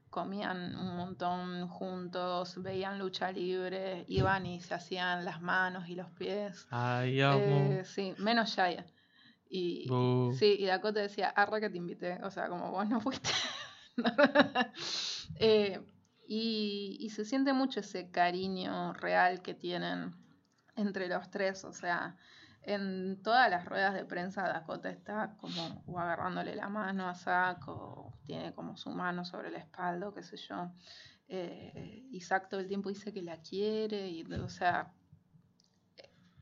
[0.08, 6.10] comían un montón juntos, veían lucha libre, iban y se hacían las manos y los
[6.12, 6.66] pies.
[6.70, 7.38] Ay, amo.
[7.38, 8.86] Eh, sí, menos Shia.
[9.50, 9.86] Y,
[10.38, 12.18] sí, y Dakota decía, arre que te invité.
[12.22, 13.28] O sea, como vos no fuiste.
[15.38, 15.84] Eh,
[16.26, 20.14] y, se siente mucho ese cariño real que tienen
[20.74, 21.64] entre los tres.
[21.64, 22.16] O sea,
[22.62, 28.18] en todas las ruedas de prensa Dakota está como agarrándole la mano a Zack o
[28.24, 30.72] tiene como su mano sobre la espalda, qué sé yo.
[31.28, 34.92] Eh, Zack todo el tiempo dice que la quiere y, o sea,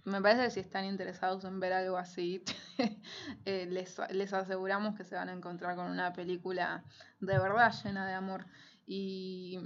[0.05, 2.43] me parece que si están interesados en ver algo así,
[3.45, 6.85] eh, les, les aseguramos que se van a encontrar con una película
[7.21, 8.47] de verdad llena de amor.
[8.87, 9.59] Y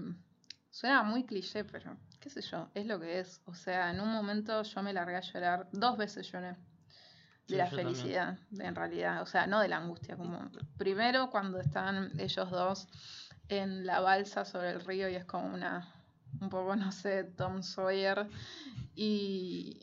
[0.70, 3.42] suena muy cliché, pero qué sé yo, es lo que es.
[3.46, 6.56] O sea, en un momento yo me largué a llorar, dos veces lloré.
[7.48, 7.88] De Sí, la también.
[7.88, 9.22] felicidad, en realidad.
[9.22, 10.16] O sea, no de la angustia.
[10.16, 12.88] Como primero cuando están ellos dos
[13.48, 15.88] en la balsa sobre el río y es como una,
[16.40, 18.28] un poco, no sé, Tom Sawyer.
[19.00, 19.80] Y,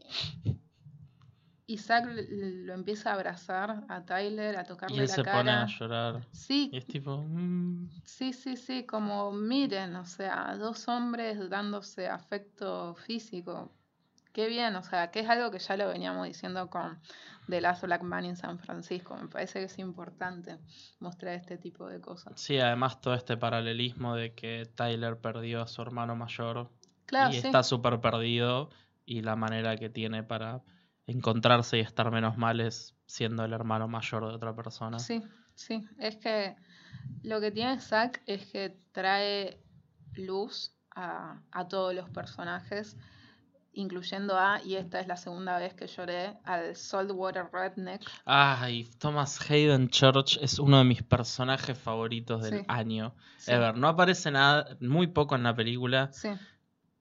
[1.67, 5.51] y l- lo empieza a abrazar a Tyler, a Y tocarle él la se pone
[5.51, 5.67] a cara.
[5.67, 6.21] llorar.
[6.33, 7.17] Sí, Y es tipo.
[7.17, 13.71] mm, sí, sí, sí, como miren, o sea, dos hombres dándose afecto físico.
[14.33, 16.99] Qué bien, o sea, que es algo que ya lo veníamos diciendo con
[17.47, 19.15] The Last Black Man in San Francisco.
[19.15, 20.57] Me parece que es importante
[20.99, 22.33] mostrar este tipo de cosas.
[22.39, 26.69] Sí, además todo este paralelismo de que Tyler perdió a su hermano mayor
[27.05, 27.47] Claro, y sí.
[27.47, 28.69] está súper perdido
[29.05, 30.61] y la manera que tiene para
[31.07, 34.97] encontrarse y estar menos mal es siendo el hermano mayor de otra persona.
[34.99, 35.21] Sí,
[35.53, 35.85] sí.
[35.99, 36.55] Es que
[37.23, 39.59] lo que tiene Zack es que trae
[40.15, 42.97] luz a, a todos los personajes,
[43.73, 48.01] incluyendo a, y esta es la segunda vez que lloré, al Saltwater Redneck.
[48.23, 52.65] Ay, Thomas Hayden Church es uno de mis personajes favoritos del Sí.
[52.69, 53.13] año.
[53.37, 56.29] Sí, Ever, no aparece nada, muy poco en la película, sí,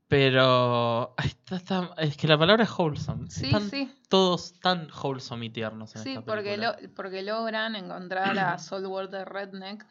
[0.09, 3.31] pero está- está- es que la palabra es wholesome.
[3.31, 3.93] sí, Están sí.
[4.09, 9.29] todos tan wholesome y tiernos en Sí, esta porque, lo, porque logran encontrar a Saltwater
[9.29, 9.87] Redneck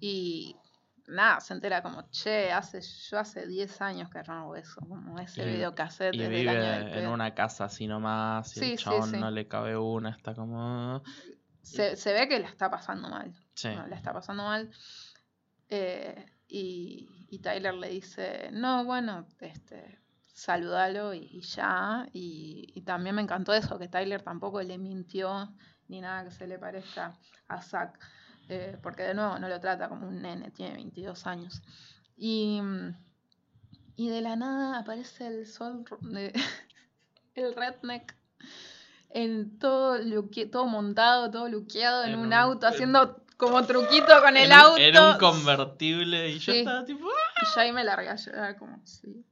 [0.00, 0.56] y
[1.08, 5.42] nada, se entera como, che, hace, yo hace 10 años que hago eso, como ese
[5.42, 8.78] Y- videocassette Y el año del vive en una casa así nomás y Sí, el
[8.78, 9.16] chabón sí.
[9.18, 11.02] no le cabe una, está como...
[11.62, 13.34] Se, se ve que la está pasando mal.
[13.54, 13.68] Sí.
[13.68, 13.86] ¿no?
[13.88, 14.70] La está pasando mal.
[15.68, 19.98] Eh, y, y Tyler le dice, no, bueno, este,
[20.34, 22.06] saludalo y, y ya.
[22.12, 25.54] Y, y también me encantó eso, que Tyler tampoco le mintió
[25.88, 27.16] ni nada que se le parezca
[27.48, 27.98] a Zack.
[28.48, 31.62] eh, porque de nuevo no lo trata como un nene, tiene 22 años.
[32.16, 32.60] Y,
[33.96, 36.32] y de la nada aparece el sol, de-
[37.34, 38.16] el redneck
[39.10, 43.64] en todo, luque- todo montado, todo luqueado en, En un un- auto, en- haciendo como
[43.66, 44.76] truquito con el en auto.
[44.78, 46.58] En un convertible y yo Sí.
[46.60, 47.08] estaba tipo.
[47.08, 47.42] "Ah".
[47.42, 49.24] Y yo ahí me largué a llorar como, sí.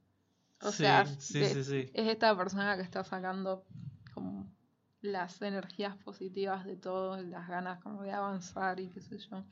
[0.62, 1.68] O Sí, sea, sí, es
[2.08, 3.64] esta persona que está sacando
[4.12, 4.50] como
[5.02, 9.44] las energías positivas de todo, las ganas como de avanzar y qué sé yo.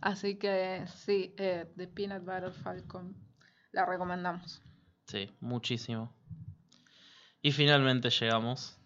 [0.00, 3.14] Así que sí, eh, The Peanut Butter Falcon
[3.72, 4.62] la recomendamos.
[5.06, 6.10] Sí, muchísimo.
[7.42, 8.78] Y finalmente llegamos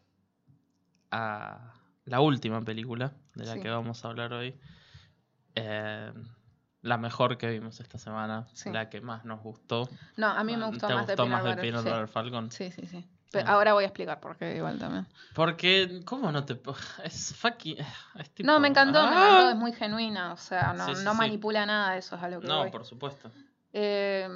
[1.13, 1.75] a
[2.05, 3.61] la última película de la Sí.
[3.61, 4.59] que vamos a hablar hoy.
[5.55, 6.13] Eh,
[6.83, 8.71] la mejor que vimos esta semana, Sí.
[8.71, 9.89] la que más nos gustó.
[10.17, 12.07] No, a mí me gustó ¿Te más gustó The más Peanut de Butter.
[12.07, 12.13] Sí.
[12.13, 12.51] Falcon?
[12.51, 13.09] Sí, sí, sí.
[13.31, 13.53] Pero Ah.
[13.55, 15.07] ahora voy a explicar por qué igual también.
[15.35, 16.61] Porque, ¿cómo no te.?
[17.05, 17.79] Es fucking.
[18.19, 19.29] Es tipo, no, me encantó, me ¡ah!
[19.29, 21.17] encantó, es muy genuina, o sea, no, Sí, sí, no sí.
[21.19, 22.71] manipula nada, eso es a lo que No, voy.
[22.71, 23.31] por supuesto.
[23.73, 24.29] Eh,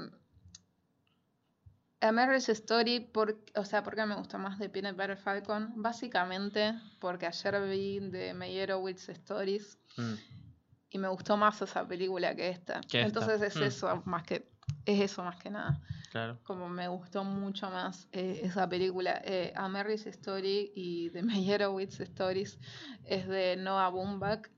[2.00, 5.72] A Marriage Story, por, o sea, ¿por qué me gusta más de Peanut Butter Falcon?
[5.76, 10.14] Básicamente porque ayer vi de Meyerowitz Stories Mm,
[10.90, 12.80] y me gustó más esa película que esta.
[12.80, 13.06] Que esta.
[13.06, 13.62] Entonces es Mm.
[13.64, 14.48] eso más que
[14.84, 15.80] es eso más que nada.
[16.10, 16.38] claro.
[16.44, 19.20] Como me gustó mucho más eh, esa película.
[19.24, 22.58] Eh, A Marriage Story y The Meyerowitz Stories
[23.04, 24.48] es de Noah Baumbach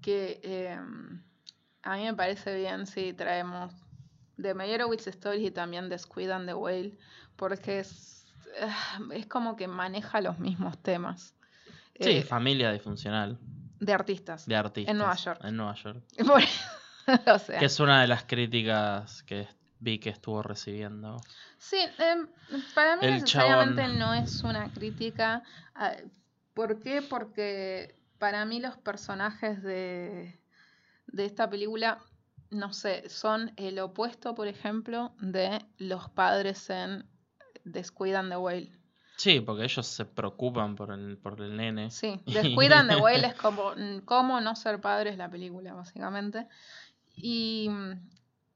[0.00, 0.78] que eh,
[1.82, 3.74] a mí me parece bien si traemos
[4.38, 6.96] de Meyerowitz Stories y también de Squid and the Whale
[7.36, 8.26] porque es,
[8.62, 11.34] ah, es como que maneja los mismos temas
[11.98, 13.38] Sí, eh, familia disfuncional
[13.80, 14.46] de artistas.
[14.46, 14.94] de artistas.
[14.94, 15.40] Nueva York.
[15.44, 16.02] En Nueva York.
[16.26, 16.42] Por-
[17.34, 19.48] o sea, Que es una de las críticas que
[19.80, 21.16] vi que estuvo recibiendo.
[21.58, 22.28] Sí, em,
[22.74, 23.98] para mí El necesariamente chabón.
[23.98, 25.42] no es una crítica.
[25.74, 25.96] a-
[26.54, 27.00] ¿Por qué?
[27.02, 30.38] Porque para mí los personajes de,
[31.06, 31.98] de esta película,
[32.50, 37.06] no sé, son el opuesto, por ejemplo, de los padres en
[37.64, 38.72] Descuidan the Whale.
[39.20, 41.90] Sí, porque ellos se preocupan por el, por el nene.
[41.90, 46.46] Sí, Descuidan the Whale es como mm, cómo no ser padres la película, básicamente.
[47.16, 47.68] Y,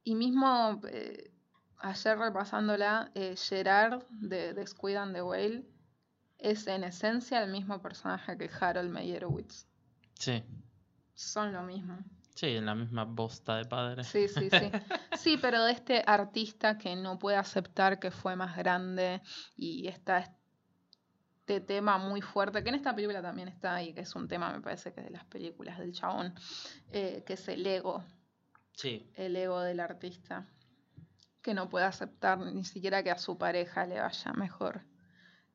[0.04, 1.30] y mismo eh,
[1.80, 5.66] ayer repasándola, eh, Gerard de Descuidan the Whale
[6.38, 9.66] es en esencia el mismo personaje que Harold Meyerowitz.
[10.14, 10.42] Sí,
[11.14, 11.98] Son lo mismo.
[12.34, 14.02] sí, en la misma bosta de padre.
[14.04, 14.70] Sí, sí, sí.
[15.18, 19.20] Sí, pero de este artista que no puede aceptar que fue más grande
[19.56, 20.34] y está
[21.46, 24.50] este tema muy fuerte, que en esta película también está y que es un tema,
[24.50, 26.34] me parece que de las películas del chabón,
[26.90, 28.02] eh, que es el ego,
[28.72, 30.48] Sí, el ego del artista,
[31.42, 34.86] que no puede aceptar ni siquiera que a su pareja le vaya mejor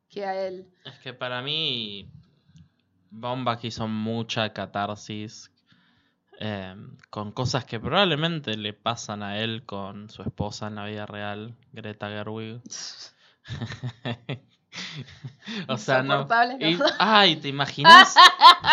[0.09, 0.71] que a él.
[0.85, 2.11] es que para mí
[3.09, 5.51] Bombach hizo mucha catarsis
[6.39, 6.75] eh,
[7.09, 11.57] con cosas que probablemente le pasan a él con su esposa en la vida real,
[11.73, 12.61] Greta Gerwig.
[15.67, 16.27] o sea, no.
[16.59, 18.15] Y- ay, ¿te imaginas?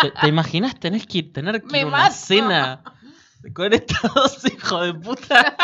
[0.01, 2.15] ¿Te, te imaginas tener que tener que ir a una mato.
[2.15, 2.83] cena
[3.53, 5.57] con estos dos hijos de puta?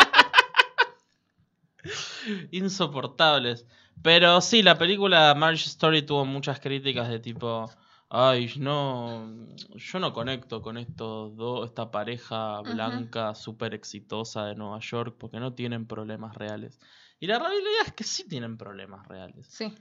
[2.50, 3.66] Insoportables.
[4.02, 7.70] Pero sí, la película Marriage Story tuvo muchas críticas de tipo,
[8.08, 9.28] ay, no,
[9.76, 15.38] yo no conecto con estos dos, esta pareja blanca súper exitosa de Nueva York porque
[15.40, 16.80] no tienen problemas reales.
[17.20, 19.46] Y la realidad es que sí tienen problemas reales.
[19.48, 19.72] Sí,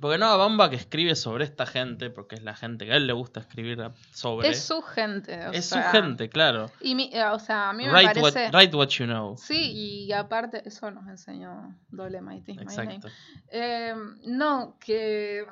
[0.00, 3.06] Porque Noah Baumbach que escribe sobre esta gente, porque es la gente que a él
[3.06, 3.78] le gusta escribir
[4.12, 4.48] sobre.
[4.48, 5.46] es su gente.
[5.46, 6.70] o Es sea, su gente, claro.
[6.80, 8.50] Y mi- eh, o sea, a mí me Write what, parece...
[8.56, 9.36] write what you know.
[9.36, 9.72] Sí,
[10.06, 12.52] y aparte, eso nos enseñó Doble Mighty.
[12.52, 13.08] Exacto.
[13.50, 13.94] Eh,
[14.26, 15.46] no, que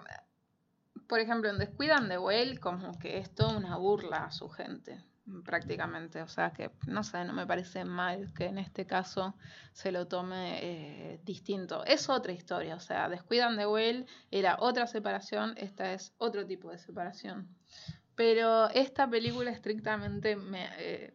[1.07, 5.05] por ejemplo en Descuidan de Whale como que es toda una burla a su gente,
[5.44, 6.22] prácticamente.
[6.22, 9.34] O sea que, no sé, no me parece mal que en este caso
[9.72, 11.84] se lo tome eh, distinto.
[11.84, 16.70] Es otra historia, o sea, Descuidan de Whale era otra separación, esta es otro tipo
[16.70, 17.48] de separación.
[18.14, 21.14] Pero esta película estrictamente me, eh,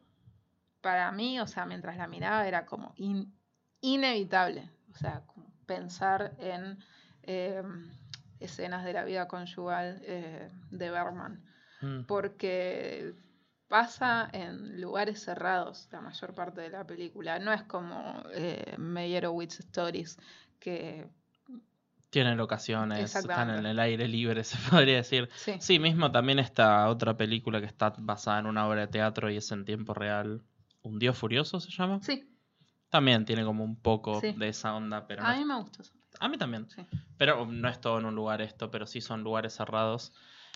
[0.82, 3.34] para mí, o sea, mientras la miraba era como in-
[3.82, 4.70] inevitable.
[4.94, 5.24] O sea,
[5.68, 6.80] pensar en
[7.24, 7.62] eh,
[8.40, 11.44] escenas de la vida conyugal de Berman.
[11.82, 12.06] Mm.
[12.06, 13.14] Porque
[13.68, 17.40] pasa en lugares cerrados la mayor parte de la película.
[17.40, 20.18] No es como eh, Meyerowitz Stories,
[20.60, 21.08] que
[22.10, 25.30] Tienen locaciones, están en el aire libre, se podría decir.
[25.36, 29.30] sí, Sí, mismo también esta otra película que está basada en una obra de teatro
[29.30, 30.42] y es en tiempo real.
[30.84, 32.00] ¿Un Dios Furioso se llama?
[32.02, 32.24] sí,
[32.90, 34.32] También tiene como un poco Sí.
[34.32, 35.92] de esa onda, pero no a es- mí me gustó eso.
[36.20, 36.70] a mí también.
[36.70, 36.86] Sí.
[37.18, 40.14] Pero no es todo en un lugar esto, pero sí son lugares cerrados.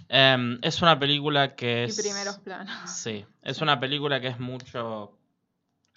[0.10, 1.98] Em, es una película que es...
[1.98, 2.90] Y primeros planos.
[2.90, 5.18] Sí, es una película que es mucho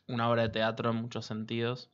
[0.06, 1.90] una obra de teatro en muchos sentidos,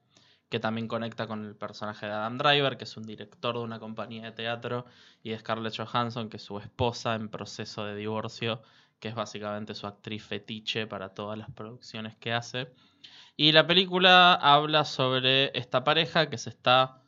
[0.48, 3.78] que también conecta con el personaje de Adam Driver, que es un director de una
[3.78, 4.84] compañía de teatro,
[5.22, 8.62] y de Scarlett Johansson, que es su esposa en proceso de divorcio,
[8.98, 12.72] que es básicamente su actriz fetiche para todas las producciones que hace.
[13.36, 17.00] Y la película habla sobre esta pareja que se está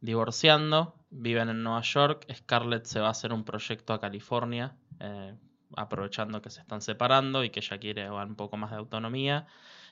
[0.00, 5.34] divorciando, viven en Nueva York, Scarlett se va a hacer un proyecto a California, eh,
[5.76, 9.46] aprovechando que se están separando y que ella quiere un poco más de autonomía.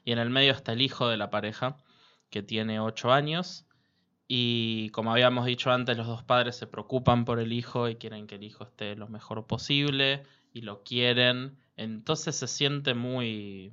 [0.05, 1.77] Y en el medio está el hijo de la pareja,
[2.31, 3.67] que tiene 8 años.
[4.27, 8.27] Y como habíamos dicho antes, los dos padres se preocupan por el hijo y quieren
[8.27, 11.59] que el hijo esté lo mejor posible y lo quieren.
[11.77, 13.73] Entonces se siente muy...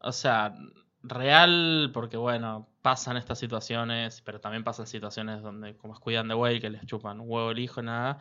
[0.00, 0.54] O sea,
[1.02, 6.34] real, porque bueno, pasan estas situaciones, pero también pasan situaciones donde como es cuidan de
[6.34, 8.18] Whale, que les chupan un huevo el hijo, nada.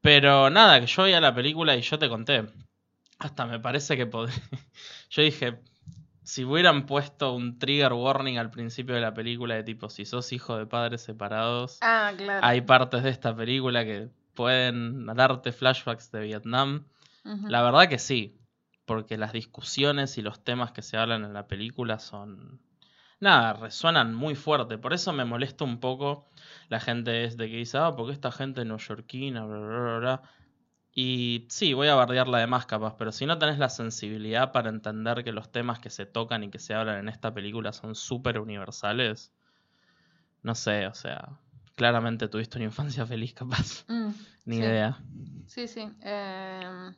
[0.00, 2.44] Pero nada, que yo veía la película y yo te conté.
[3.18, 4.36] Hasta me parece que podría...
[5.10, 5.58] yo dije,
[6.22, 10.32] si hubieran puesto un trigger warning al principio de la película de tipo, si sos
[10.32, 12.46] hijo de padres separados, Ah, claro.
[12.46, 16.86] hay partes de esta película que pueden darte flashbacks de Vietnam.
[17.24, 18.36] La verdad que sí,
[18.84, 22.60] porque las discusiones y los temas que se hablan en la película son...
[23.24, 24.76] Nada, resuenan muy fuerte.
[24.76, 26.28] Por eso me molesta un poco
[26.68, 30.22] la gente es de que dice, ah, porque esta gente neoyorquina, bla, bla, bla, bla.
[30.92, 34.68] Y sí, voy a bardearla de más capaz, pero si no tenés la sensibilidad para
[34.68, 37.94] entender que los temas que se tocan y que se hablan en esta película son
[37.94, 39.32] súper universales,
[40.42, 41.30] no sé, o sea,
[41.76, 43.86] claramente tuviste una infancia feliz capaz.
[43.88, 44.10] Mm,
[44.44, 44.62] Ni sí.
[44.62, 44.98] idea.
[45.46, 45.88] Sí, sí.
[46.02, 46.94] em,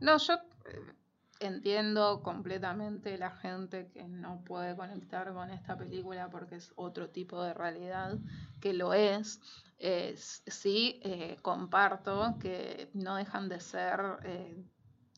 [0.00, 0.92] no, yo eh,
[1.40, 7.42] entiendo completamente la gente que no puede conectar con esta película porque es otro tipo
[7.42, 8.18] de realidad,
[8.60, 9.40] que lo es.
[9.78, 14.64] Eh, sí, eh, comparto que no dejan de ser eh,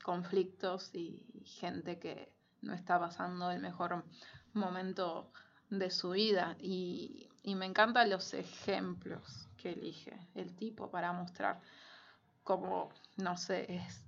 [0.02, 4.04] conflictos y gente que no está pasando el mejor
[4.52, 5.30] momento
[5.70, 6.56] de su vida.
[6.60, 11.60] Y, y me encantan los ejemplos que elige el tipo para mostrar
[12.42, 14.07] como, no sé, es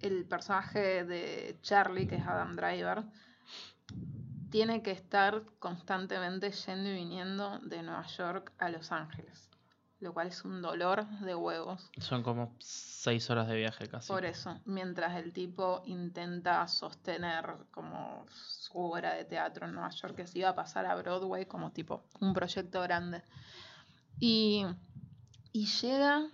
[0.00, 3.04] el personaje de Charlie, que es Adam Driver,
[4.50, 9.50] tiene que estar constantemente yendo y viniendo de Nueva York a Los Ángeles,
[10.00, 11.90] lo cual es un dolor de huevos.
[11.98, 14.08] Son como seis horas de viaje casi.
[14.08, 20.16] Por eso, mientras el tipo intenta sostener como su obra de teatro en Nueva York,
[20.16, 23.22] que se iba a pasar a Broadway como tipo un proyecto grande.
[24.20, 24.64] Y,
[25.52, 26.26] y llega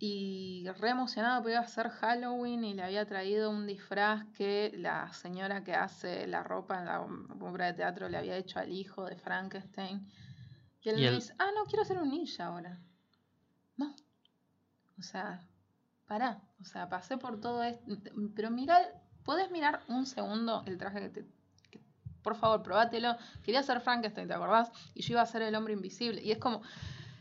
[0.00, 4.72] y re emocionado porque iba a ser Halloween y le había traído un disfraz que
[4.76, 8.70] la señora que hace la ropa en la obra de teatro le había hecho al
[8.72, 10.06] hijo de Frankenstein.
[10.82, 12.78] Y él Y me él- dice, ah, no, quiero ser un ninja ahora.
[13.76, 13.94] No.
[14.98, 15.44] O sea,
[16.06, 16.40] pará.
[16.60, 17.84] O sea, pasé por todo esto.
[18.36, 18.78] Pero mira,
[19.24, 21.26] ¿puedes mirar un segundo el traje que te...
[21.70, 21.80] que-
[22.22, 23.16] por favor, probátelo.
[23.42, 24.70] Quería ser Frankenstein, ¿te acordás?
[24.94, 26.22] Y yo iba a ser el hombre invisible.
[26.22, 26.62] Y es como...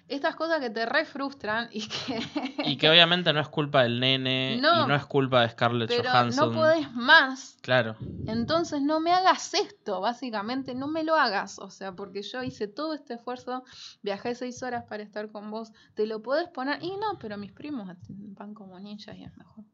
[0.10, 2.22] Estas cosas que te re frustran y que...
[2.66, 4.84] Y que obviamente no es culpa del nene No.
[4.86, 6.50] y no es culpa de Scarlett pero Johansson.
[6.54, 7.58] no podés más.
[7.62, 7.98] Claro.
[8.26, 11.60] Entonces no me hagas esto, básicamente, no me lo hagas.
[11.60, 13.64] O sea, porque yo hice todo este esfuerzo,
[14.02, 16.82] viajé seis horas para estar con vos, te lo podés poner.
[16.82, 19.66] Y no, pero mis primos van como ninjas y es mejor.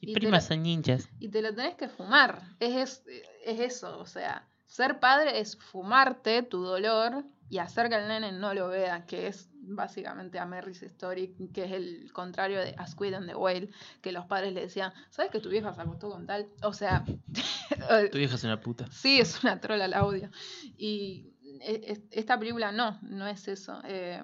[0.00, 1.08] Y, primas lo- son ninjas.
[1.18, 2.40] Y te lo tenés que fumar.
[2.60, 7.96] Es, es, es eso, o sea, ser padre es fumarte tu dolor y hacer que
[7.96, 12.58] el nene no lo vea, que es básicamente a Mary's Story, que es el contrario
[12.60, 13.70] de A Squid and the Whale,
[14.00, 16.48] que los padres le decían, ¿sabes que tu vieja se acostó con tal?
[16.62, 17.04] O sea,
[18.10, 18.86] Tu vieja es una puta.
[18.90, 20.30] Sí, es una trola el audio.
[20.76, 23.80] Y e- es- esta película no, no es eso.
[23.84, 24.22] Eh,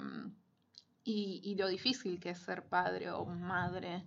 [1.04, 4.04] y, y lo difícil que es ser padre o madre.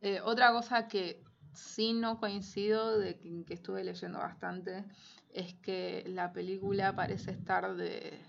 [0.00, 4.84] Eh, otra cosa que sí no coincido, de que, que estuve leyendo bastante,
[5.32, 8.20] es que la película parece estar de,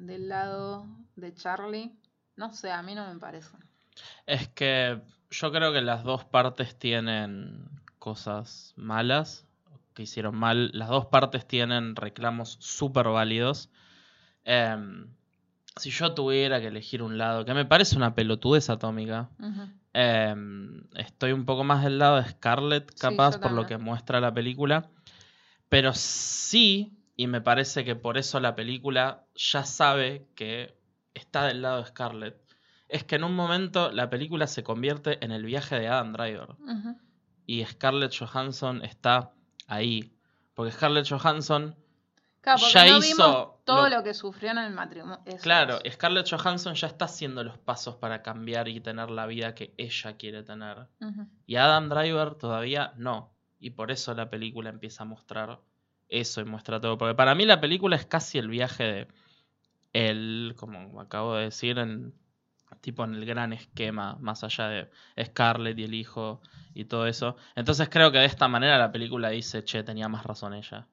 [0.00, 0.86] del lado
[1.16, 1.92] de Charlie.
[2.36, 3.56] No sé, a mí no me parece.
[4.26, 9.46] Es que yo creo que las dos partes tienen cosas malas
[9.94, 10.70] que hicieron mal.
[10.72, 13.70] Las dos partes tienen reclamos súper válidos.
[14.44, 15.08] Em,
[15.76, 19.28] si yo tuviera que elegir un lado, que me parece una pelotudez atómica,
[19.92, 24.32] em, estoy un poco más del lado de Scarlett, capaz, por lo que muestra la
[24.32, 24.88] película.
[25.68, 30.76] Pero sí, y me parece que por eso la película ya sabe que
[31.14, 32.36] está del lado de Scarlett,
[32.88, 36.48] es que en un momento la película se convierte en el viaje de Adam Driver.
[37.46, 39.32] Y Scarlett Johansson está
[39.66, 40.12] ahí.
[40.54, 41.76] Porque Scarlett Johansson,
[42.40, 44.02] Claro, porque Ya no hizo vimos todo lo- lo...
[44.02, 45.20] que sufrió en el matrimonio.
[45.26, 45.94] Eso claro, es.
[45.94, 50.16] Scarlett Johansson ya está haciendo los pasos para cambiar y tener la vida que ella
[50.16, 50.88] quiere tener.
[51.46, 53.34] Y Adam Driver todavía no.
[53.58, 55.60] Y por eso la película empieza a mostrar
[56.10, 56.98] eso y muestra todo.
[56.98, 59.08] Porque para mí la película es casi el viaje de
[59.92, 62.14] él, como acabo de decir, en
[62.80, 64.90] tipo en el gran esquema, más allá de
[65.22, 66.40] Scarlett y el hijo
[66.74, 67.36] y todo eso.
[67.54, 70.86] Entonces creo que de esta manera la película dice, che, tenía más razón ella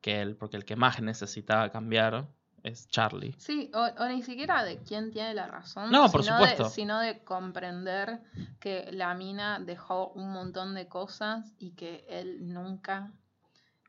[0.00, 2.26] que él, porque el que más necesitaba cambiar
[2.64, 3.34] es Charlie.
[3.38, 5.90] Sí, o, o ni siquiera de quién tiene la razón.
[5.90, 6.64] No, por sino supuesto.
[6.64, 8.20] De, sino de comprender
[8.60, 13.12] que la mina dejó un montón de cosas y que él nunca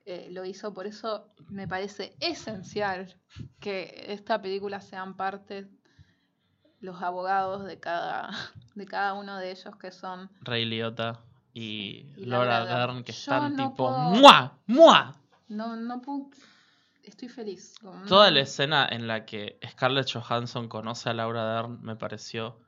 [0.06, 0.74] eh, lo hizo.
[0.74, 3.16] Por eso me parece esencial
[3.60, 5.68] que esta película sean parte
[6.80, 8.30] los abogados de cada,
[8.76, 11.20] de cada uno de ellos que son Ray Liotta
[11.54, 13.04] y, Y Laura Dern.
[13.04, 14.58] Que Yo están no tipo puedo- ¡Mua!
[14.68, 15.16] ¡Mua!
[15.50, 16.30] no no puedo-
[17.04, 21.82] estoy feliz como Toda la escena en la que Scarlett Johansson conoce a Laura Dern
[21.84, 22.60] me pareció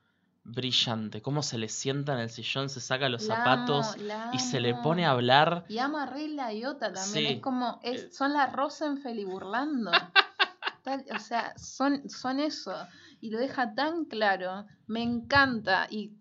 [0.45, 1.21] brillante.
[1.21, 4.59] Cómo se le sienta en el sillón, se saca los La zapatos amo, y se
[4.61, 5.65] le pone a hablar.
[5.67, 7.03] Y ama a Rey Liotta también.
[7.27, 7.33] Sí.
[7.33, 8.09] Es como, es, Eh.
[8.11, 9.91] son la Rosenfeld y burlando.
[10.83, 12.73] Tal- o sea, son, son eso.
[13.19, 14.65] Y lo deja tan claro.
[14.85, 15.87] Me encanta.
[15.89, 16.13] Y,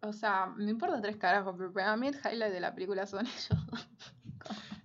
[0.00, 3.26] o sea, me importa tres carajos, pero para mí el highlight de la película son
[3.26, 3.48] ellos.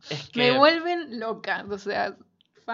[0.10, 1.66] Es que, Me vuelven loca.
[1.70, 2.18] O sea,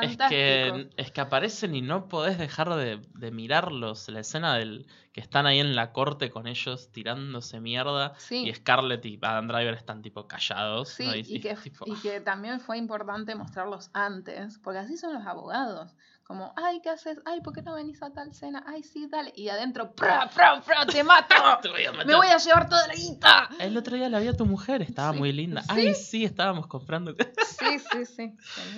[0.02, 4.08] es, que, es que aparecen y no podés dejar de, de mirarlos.
[4.10, 8.14] La escena del que están ahí en la corte con ellos tirándose mierda.
[8.18, 8.48] Sí.
[8.48, 10.90] Y Scarlett y Adam Driver están tipo callados.
[10.90, 11.16] Sí, ¿no?
[11.16, 15.94] y, que, tipo, y que también fue importante mostrarlos antes, porque así son los abogados.
[16.32, 17.20] Como, ay, ¿qué haces?
[17.26, 18.64] Ay, ¿por qué no venís a tal cena?
[18.66, 19.34] Ay, sí, dale.
[19.36, 21.36] Y adentro, ¡pra, pra, pra, te mato!
[21.62, 22.08] "Te voy a matar".
[22.08, 23.50] ¡Me voy a llevar toda la guita!
[23.60, 25.20] El otro día la vi a tu mujer, estaba Sí.
[25.20, 25.62] muy linda.
[25.62, 25.68] ¿Sí?
[25.72, 27.14] Ay, sí, estábamos comprando.
[27.62, 28.36] Sí, sí, sí.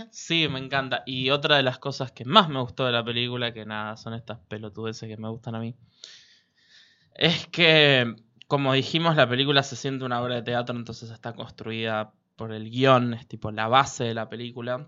[0.10, 1.04] Sí, me encanta.
[1.06, 4.16] Y otra de las cosas que más me gustó de la película, que nada, son
[4.16, 5.76] estas pelotudeces que me gustan a mí,
[7.14, 8.16] es que,
[8.48, 12.72] como dijimos, la película se siente una obra de teatro, entonces está construida por el
[12.72, 14.88] guion, es tipo la base de la película.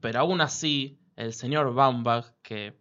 [0.00, 2.74] Pero aún así, el señor Baumbach, que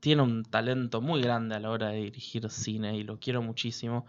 [0.00, 4.06] tiene un talento muy grande a la hora de dirigir cine y lo quiero muchísimo.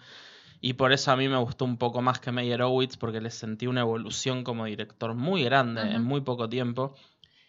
[0.62, 3.68] Y por eso a mí me gustó un poco más que Meyerowitz, porque le sentí
[3.68, 6.96] una evolución como director muy grande en muy poco tiempo.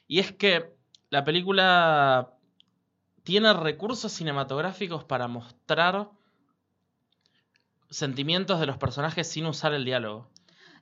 [0.08, 0.74] Y es que
[1.10, 2.32] la película
[3.22, 6.10] tiene recursos cinematográficos para mostrar
[7.90, 10.30] sentimientos de los personajes sin usar el diálogo.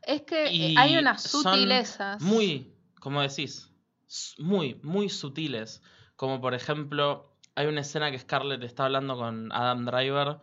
[0.03, 2.22] Es que Y hay unas sutilezas.
[2.22, 3.70] Muy, como decís,
[4.38, 5.82] muy, muy sutiles.
[6.16, 10.38] Como por ejemplo, hay una escena que Scarlett está hablando con Adam Driver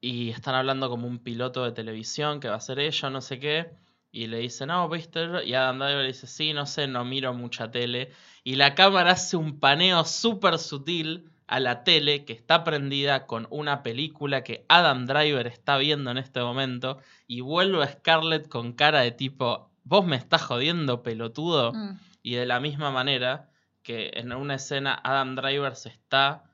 [0.00, 3.38] y están hablando como un piloto de televisión que va a ser ella, no sé
[3.38, 3.70] qué.
[4.10, 5.44] Y le dice, no, ¿viste?
[5.44, 8.12] Y Adam Driver dice, sí, no sé, no miro mucha tele.
[8.42, 13.46] Y la cámara hace un paneo súper sutil a la tele que está prendida con
[13.50, 16.98] una película que Adam Driver está viendo en este momento.
[17.26, 21.72] Y vuelve a Scarlett con cara de tipo, vos me estás jodiendo, pelotudo.
[21.72, 23.48] Mm, Y de la misma manera
[23.82, 26.44] que en una escena Adam Driver se está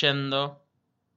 [0.00, 0.62] yendo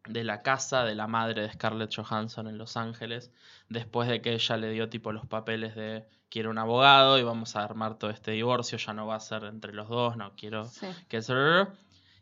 [0.07, 3.31] de la casa de la madre de Scarlett Johansson en Los Ángeles,
[3.69, 7.55] después de que ella le dio tipo los papeles de quiero un abogado y vamos
[7.55, 10.65] a armar todo este divorcio, ya no va a ser entre los dos, no quiero
[10.65, 10.87] sí.
[11.07, 11.33] que se...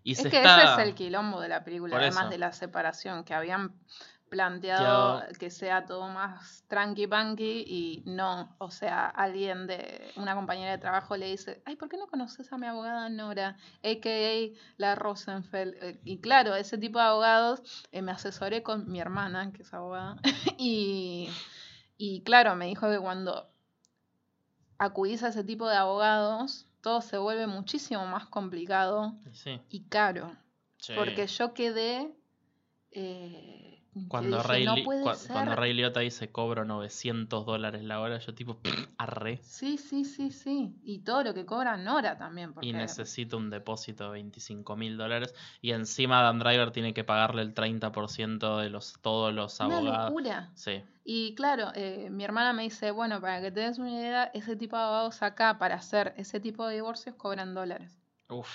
[0.05, 0.73] Y Es se que está...
[0.73, 2.31] ese es el quilombo de la película, Por además eso.
[2.31, 3.73] de la separación, que habían
[4.33, 10.71] planteado que sea todo más tranqui panqui y no, o sea, alguien de una compañera
[10.71, 13.57] de trabajo le dice, ay, ¿por qué no conoces a mi abogada Nora?
[13.83, 14.57] A.K.A.
[14.77, 15.75] la Rosenfeld.
[15.83, 17.61] Eh, Y claro, ese tipo de abogados,
[17.91, 20.15] eh, me asesoré con mi hermana, que es abogada,
[20.57, 21.29] y,
[21.97, 23.49] y claro, me dijo que cuando
[24.79, 29.83] acudís a ese tipo de abogados, todo se vuelve muchísimo más complicado Y sí, y
[29.89, 30.35] caro.
[30.79, 30.93] sí.
[30.95, 32.11] Porque yo quedé.
[32.91, 33.72] eh,
[34.07, 35.31] Cuando, dije, Ray, no Li- puede cua- ser".
[35.31, 38.59] cuando Ray Liotta dice cobro 900 dólares la hora, yo tipo,
[38.97, 39.39] arre.
[39.43, 40.75] Sí, sí, sí, sí.
[40.83, 42.53] Y todo lo que cobra Nora también.
[42.53, 45.33] Porque Y necesita un depósito de 25 mil dólares.
[45.61, 50.09] Y encima Adam Driver tiene que pagarle el 30% de los, todos los Una abogados.
[50.09, 50.51] locura.
[50.55, 54.23] Sí, Y claro, eh, mi hermana me dice, bueno, para que te des una idea,
[54.33, 57.99] ese tipo de abogados acá para hacer ese tipo de divorcios cobran dólares.
[58.29, 58.47] Uf.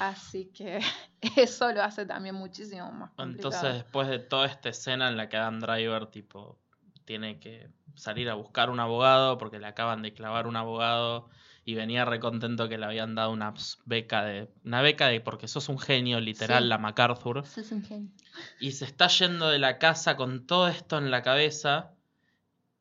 [0.00, 0.80] Así que
[1.36, 3.50] eso lo hace también muchísimo más complicado.
[3.54, 6.58] Entonces, después de toda esta escena en la que Adam Driver, tipo,
[7.04, 11.28] tiene que salir a buscar un abogado porque le acaban de clavar un abogado
[11.66, 13.52] y venía recontento que le habían dado una
[13.84, 14.50] beca de.
[14.64, 16.68] Una beca de porque sos un genio, literal, Sí.
[16.70, 17.44] la MacArthur.
[17.44, 18.10] Es un genio.
[18.58, 21.92] Y se está yendo de la casa con todo esto en la cabeza.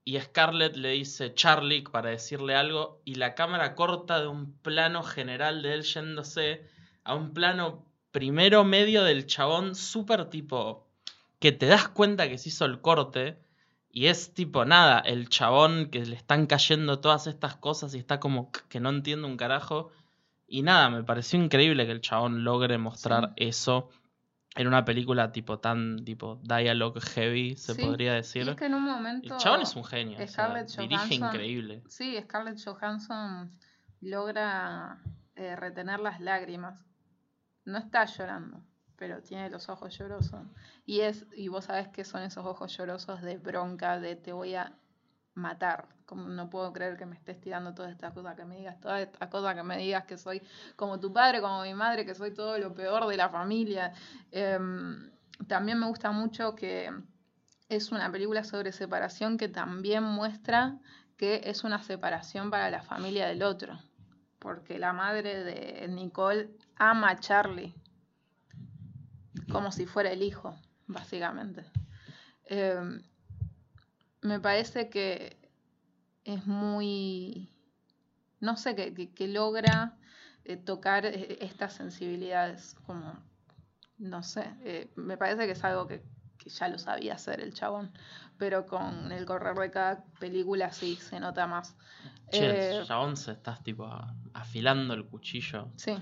[0.05, 3.01] Y Scarlett le dice Charlie para decirle algo.
[3.03, 6.65] Y la cámara corta de un plano general de él yéndose
[7.09, 10.87] a un plano primero medio del chabón, súper tipo.
[11.39, 13.37] Que te das cuenta que se hizo el corte.
[13.91, 18.19] Y es tipo nada, el chabón que le están cayendo todas estas cosas y está
[18.19, 19.89] como que no entiende un carajo.
[20.47, 23.89] Y nada, me pareció increíble que el chabón logre mostrar eso
[24.55, 28.49] en una película tipo tan tipo dialogue heavy, se Sí, podría Y decir.
[28.49, 29.33] es que en un momento.
[29.33, 30.17] El chabón es un genio.
[30.23, 31.81] o sea, dirige increíble.
[31.87, 33.49] Sí, Scarlett Johansson
[34.01, 34.99] logra
[35.35, 36.79] eh, retener las lágrimas.
[37.69, 38.63] No está llorando,
[38.95, 40.41] pero tiene los ojos llorosos.
[40.85, 44.55] Y es, y vos sabés que son esos ojos llorosos de bronca, de te voy
[44.55, 44.73] a
[45.35, 45.87] matar.
[46.05, 49.01] Como no puedo creer que me estés tirando todas estas cosas que me digas, todas
[49.01, 50.41] estas cosas que me digas que soy
[50.75, 53.93] como tu padre, como mi madre, que soy todo lo peor de la familia.
[54.31, 55.11] Em,
[55.47, 56.91] también me gusta mucho que
[57.69, 60.79] es una película sobre separación que también muestra
[61.15, 63.79] que es una separación para la familia del otro.
[64.39, 66.49] Porque la madre de Nicole
[66.79, 67.75] ama a Charlie
[69.51, 70.55] como si fuera el hijo,
[70.87, 71.65] básicamente.
[72.45, 73.01] Eh,
[74.21, 75.37] me parece que
[76.23, 77.49] es muy,
[78.39, 79.97] no sé, que, que- que logra
[80.45, 83.13] eh, tocar eh, estas sensibilidades, como,
[83.97, 86.03] no sé, eh, me parece que es algo que,
[86.37, 87.91] que ya lo sabía hacer el chabón,
[88.37, 91.75] pero con el correr de cada película sí se nota más.
[92.31, 93.89] Che, el chabón se estás tipo
[94.33, 95.93] afilando el cuchillo sí,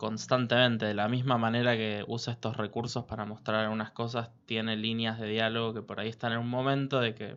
[0.00, 0.86] constantemente.
[0.86, 5.28] De la misma manera que usa estos recursos para mostrar algunas cosas, tiene líneas de
[5.28, 7.36] diálogo que por ahí están en un momento de que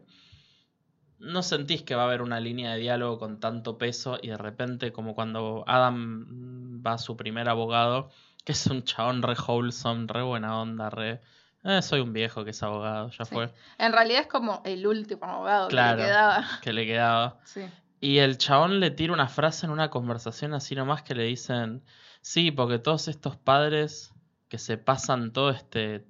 [1.19, 4.37] no sentís que va a haber una línea de diálogo con tanto peso y de
[4.37, 8.09] repente como cuando Adam va a su primer abogado,
[8.43, 11.21] que es un chabón re wholesome, re buena onda, re...
[11.63, 13.33] "Eh, soy un viejo que es abogado, ya Sí.
[13.35, 13.53] fue.
[13.77, 15.97] en realidad es como el último abogado Claro.
[15.97, 16.45] que le quedaba.
[16.61, 17.37] Que le quedaba.
[17.45, 17.61] Sí.
[18.01, 21.81] Y el chabón le tira una frase en una conversación así nomás que le dicen,
[22.23, 24.11] sí, porque todos estos padres
[24.49, 26.07] que se pasan todo este,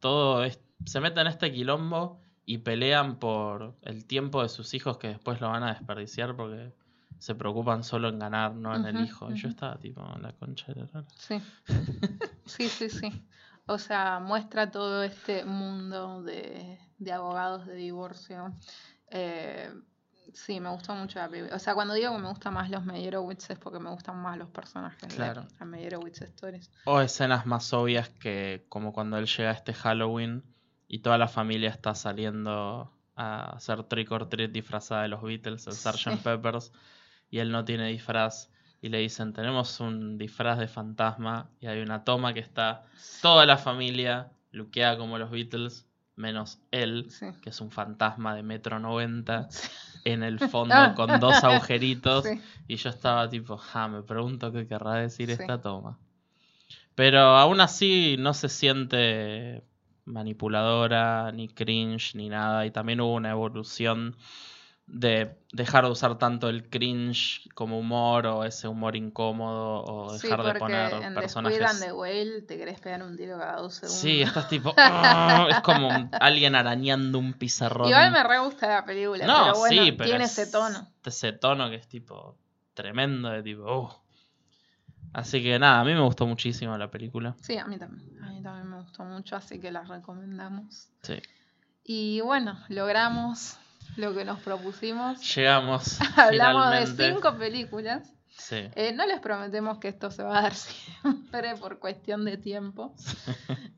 [0.00, 4.98] todo es- se meten en este quilombo y pelean por el tiempo de sus hijos
[4.98, 6.72] que después lo van a desperdiciar porque
[7.18, 9.30] se preocupan solo en ganar, no en el hijo.
[9.30, 9.54] Y yo ujú.
[9.54, 11.06] estaba tipo, la concha de la lora".
[11.16, 11.40] Sí.
[12.46, 13.12] Sí, sí, sí.
[13.66, 18.52] O sea, muestra todo este mundo de, de abogados de divorcio.
[19.10, 19.70] Eh,
[20.34, 21.18] sí, me gustó mucho.
[21.52, 24.36] O sea, cuando digo que me gustan más los Meyerowitz es porque me gustan más
[24.38, 25.46] los personajes Claro.
[25.58, 26.70] de Meyerowitz Stories.
[26.84, 30.42] O escenas más obvias que como cuando él llega a este Halloween
[30.88, 35.66] y toda la familia está saliendo a hacer trick or treat disfrazada de los Beatles,
[35.66, 35.96] el Sgt.
[35.98, 36.20] Sí.
[36.24, 36.72] Peppers,
[37.30, 38.50] y él no tiene disfraz.
[38.82, 41.50] Y le dicen, tenemos un disfraz de fantasma.
[41.60, 42.84] Y hay una toma que está
[43.20, 47.26] toda la familia luqueada como los Beatles, menos él, Sí.
[47.42, 49.68] que es un fantasma de metro noventa, Sí.
[50.04, 52.24] En el fondo con dos agujeritos.
[52.24, 52.40] Sí.
[52.68, 55.36] Y yo estaba tipo, ja, me pregunto qué querrá decir Sí.
[55.40, 55.98] esta toma.
[56.94, 59.62] Pero aún así no se siente
[60.04, 62.66] manipuladora, ni cringe, ni nada.
[62.66, 64.16] Y también hubo una evolución
[64.92, 70.26] de dejar de usar tanto el cringe como humor o ese humor incómodo o Sí,
[70.28, 71.80] dejar de poner en personajes.
[71.80, 74.00] De Whale te querés pegar un tiro cada dos segundos.
[74.00, 74.74] Sí, estás tipo.
[74.76, 77.88] "Ah", es como alguien arañando un pizarrón.
[77.88, 80.88] Igual me re gusta la película, No, pero bueno, sí, pero tiene es ese tono.
[81.04, 82.36] Ese tono que es tipo
[82.74, 83.62] tremendo, de tipo.
[83.62, 83.90] "Uh".
[85.12, 87.34] Así que nada, a mí me gustó muchísimo la película.
[87.42, 88.22] Sí, a mí también.
[88.22, 90.88] A mí también me gustó mucho, así que la recomendamos.
[91.02, 91.20] Sí.
[91.84, 93.56] Y bueno, logramos
[93.96, 95.34] lo que nos propusimos.
[95.34, 95.98] Llegamos.
[96.16, 98.12] Hablamos de cinco películas.
[98.28, 98.68] Sí.
[98.74, 100.54] Eh, no les prometemos que esto se va a dar
[101.02, 102.94] siempre por cuestión de tiempo.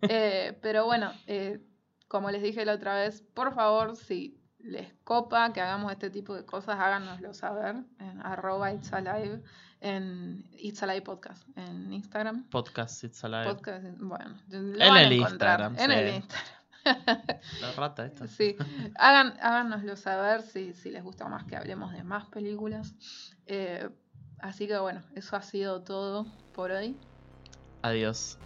[0.08, 1.64] Eh, pero bueno, eh,
[2.08, 6.34] como les dije la otra vez, por favor, si les copa que hagamos este tipo
[6.34, 9.42] de cosas, háganoslo saber en arroba It's Alive,
[9.80, 12.48] en It's Alive Podcast, en Instagram.
[12.50, 13.44] Podcast It's Alive.
[13.44, 16.61] Podcast, bueno, lo En van a el Instagram, En el Instagram.
[16.84, 18.26] La rata esta.
[18.26, 18.56] Sí,
[18.96, 22.94] Hagan, háganoslo saber si, si les gusta más que hablemos de más películas.
[23.46, 23.88] Eh,
[24.38, 26.98] así que bueno, eso ha sido todo por hoy.
[27.82, 28.38] Adiós.